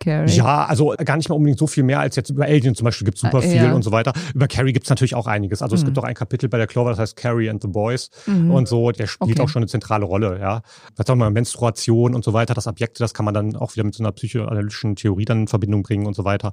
[0.00, 0.30] Carrie.
[0.30, 3.04] Ja, also gar nicht mal unbedingt so viel mehr als jetzt über Alien zum Beispiel
[3.04, 3.72] gibt es super Ah, viel ja.
[3.74, 4.12] und so weiter.
[4.34, 5.60] Über Carrie gibt es natürlich auch einiges.
[5.60, 8.10] Also es gibt auch ein Kapitel bei der Clover, das heißt Carrie and the Boys
[8.26, 9.40] und so, der spielt Okay.
[9.42, 10.62] auch schon eine zentrale Rolle, ja.
[10.96, 13.84] Das auch mal Menstruation und so weiter, das Objekte, das kann man dann auch wieder
[13.84, 16.52] mit so einer psychoanalytischen Theorie dann in Verbindung bringen und so weiter.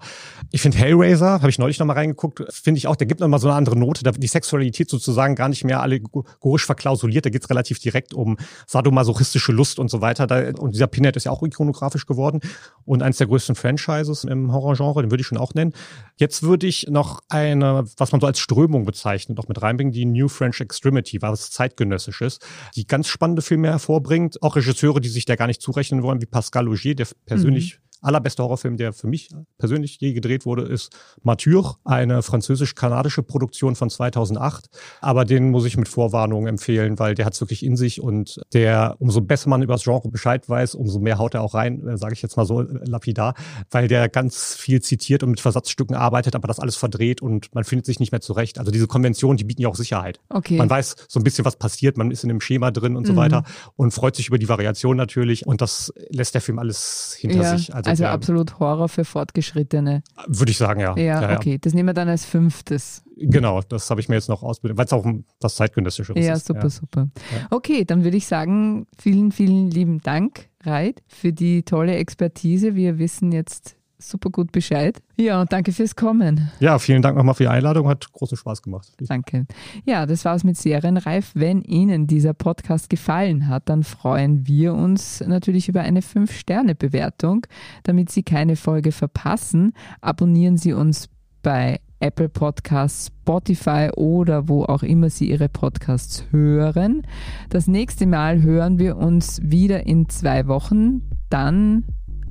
[0.52, 3.48] Ich finde Hellraiser, habe ich neulich nochmal reingeguckt, finde ich auch, der gibt nochmal so
[3.48, 4.04] eine andere Note.
[4.04, 8.38] Da die Sexualität sozusagen gar nicht mehr allegorisch verklausuliert, da geht es relativ direkt um
[8.68, 10.28] sadomasochistische Lust und so weiter.
[10.28, 12.40] Da, und dieser Pinhead ist ja auch ikonografisch geworden
[12.86, 15.74] und eines der größten Franchises im Horrorgenre, den würde ich schon auch nennen.
[16.16, 20.06] Jetzt würde ich noch eine, was man so als Strömung bezeichnet, noch mit reinbringen, die
[20.06, 22.46] New French Extremity, was zeitgenössisch ist,
[22.78, 24.42] die ganz spannende Filme hervorbringt.
[24.42, 28.44] Auch Regisseure, die sich da gar nicht zurechnen wollen, wie Pascal Augier, der persönlich allerbeste
[28.44, 34.70] Horrorfilm, der für mich persönlich je gedreht wurde, ist Martyr, eine französisch-kanadische Produktion von 2008.
[35.02, 38.42] Aber den muss ich mit Vorwarnung empfehlen, weil der hat es wirklich in sich und
[38.54, 41.98] der, umso besser man über das Genre Bescheid weiß, umso mehr haut er auch rein,
[41.98, 43.34] sage ich jetzt mal so äh, lapidar,
[43.72, 47.64] weil der ganz viel zitiert und mit Versatzstücken arbeitet, aber das alles verdreht und man
[47.64, 48.60] findet sich nicht mehr zurecht.
[48.60, 50.20] Also diese Konventionen, die bieten ja auch Sicherheit.
[50.30, 50.58] Okay.
[50.58, 53.16] Man weiß so ein bisschen, was passiert, man ist in dem Schema drin und so
[53.16, 53.44] weiter
[53.76, 57.58] und freut sich über die Variation natürlich und das lässt der Film alles hinter ja,
[57.58, 57.74] sich.
[57.74, 60.04] also der- absolut Horror für Fortgeschrittene.
[60.28, 60.98] würde ich sagen, ja.
[60.98, 61.58] Ja, okay.
[61.60, 63.04] Das nehmen wir dann als fünftes.
[63.18, 65.06] Genau, das habe ich mir jetzt noch ausbildet, weil es auch
[65.40, 66.48] was zeitgenössischeres Ja, ist.
[66.48, 67.08] super, super.
[67.50, 72.76] Okay, dann würde ich sagen, vielen, vielen lieben Dank, Reit, für die tolle Expertise.
[72.76, 75.02] Wir wissen jetzt super gut Bescheid.
[75.18, 76.52] Ja, und danke fürs Kommen.
[76.60, 78.94] Ja, vielen Dank nochmal für die Einladung, hat großen Spaß gemacht.
[79.00, 79.46] Danke.
[79.86, 81.32] Ja, das war's mit Serienreif.
[81.34, 87.48] Wenn Ihnen dieser Podcast gefallen hat, dann freuen wir uns natürlich über eine 5-Sterne-Bewertung.
[87.84, 91.10] Damit Sie keine Folge verpassen, abonnieren Sie uns
[91.42, 97.04] bei Apple Podcasts, Spotify oder wo auch immer Sie Ihre Podcasts hören.
[97.50, 101.02] Das nächste Mal hören wir uns wieder in zwei Wochen.
[101.30, 101.86] Dann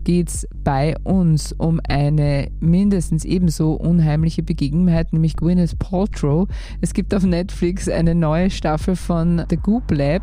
[0.05, 6.47] geht es bei uns um eine mindestens ebenso unheimliche Begebenheit, nämlich Gwyneth Paltrow.
[6.81, 10.23] Es gibt auf Netflix eine neue Staffel von The Goop Lab.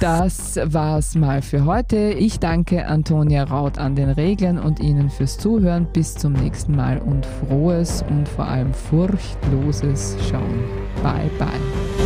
[0.00, 1.96] Das war's mal für heute.
[1.96, 5.86] Ich danke Antonia Raut an den Regeln und Ihnen fürs Zuhören.
[5.92, 10.64] Bis zum nächsten Mal und frohes und vor allem furchtloses Schauen.
[11.02, 12.01] Bye bye.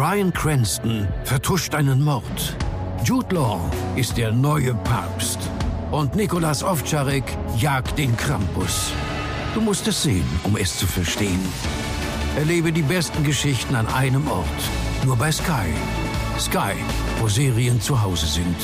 [0.00, 2.56] Brian Cranston vertuscht einen Mord.
[3.04, 3.60] Jude Law
[3.96, 5.38] ist der neue Papst.
[5.90, 7.24] Und Nikolas Ovtcharek
[7.58, 8.92] jagt den Krampus.
[9.52, 11.46] Du musst es sehen, um es zu verstehen.
[12.34, 14.46] Erlebe die besten Geschichten an einem Ort.
[15.04, 15.68] Nur bei Sky.
[16.38, 16.72] Sky,
[17.20, 18.56] wo Serien zu Hause sind.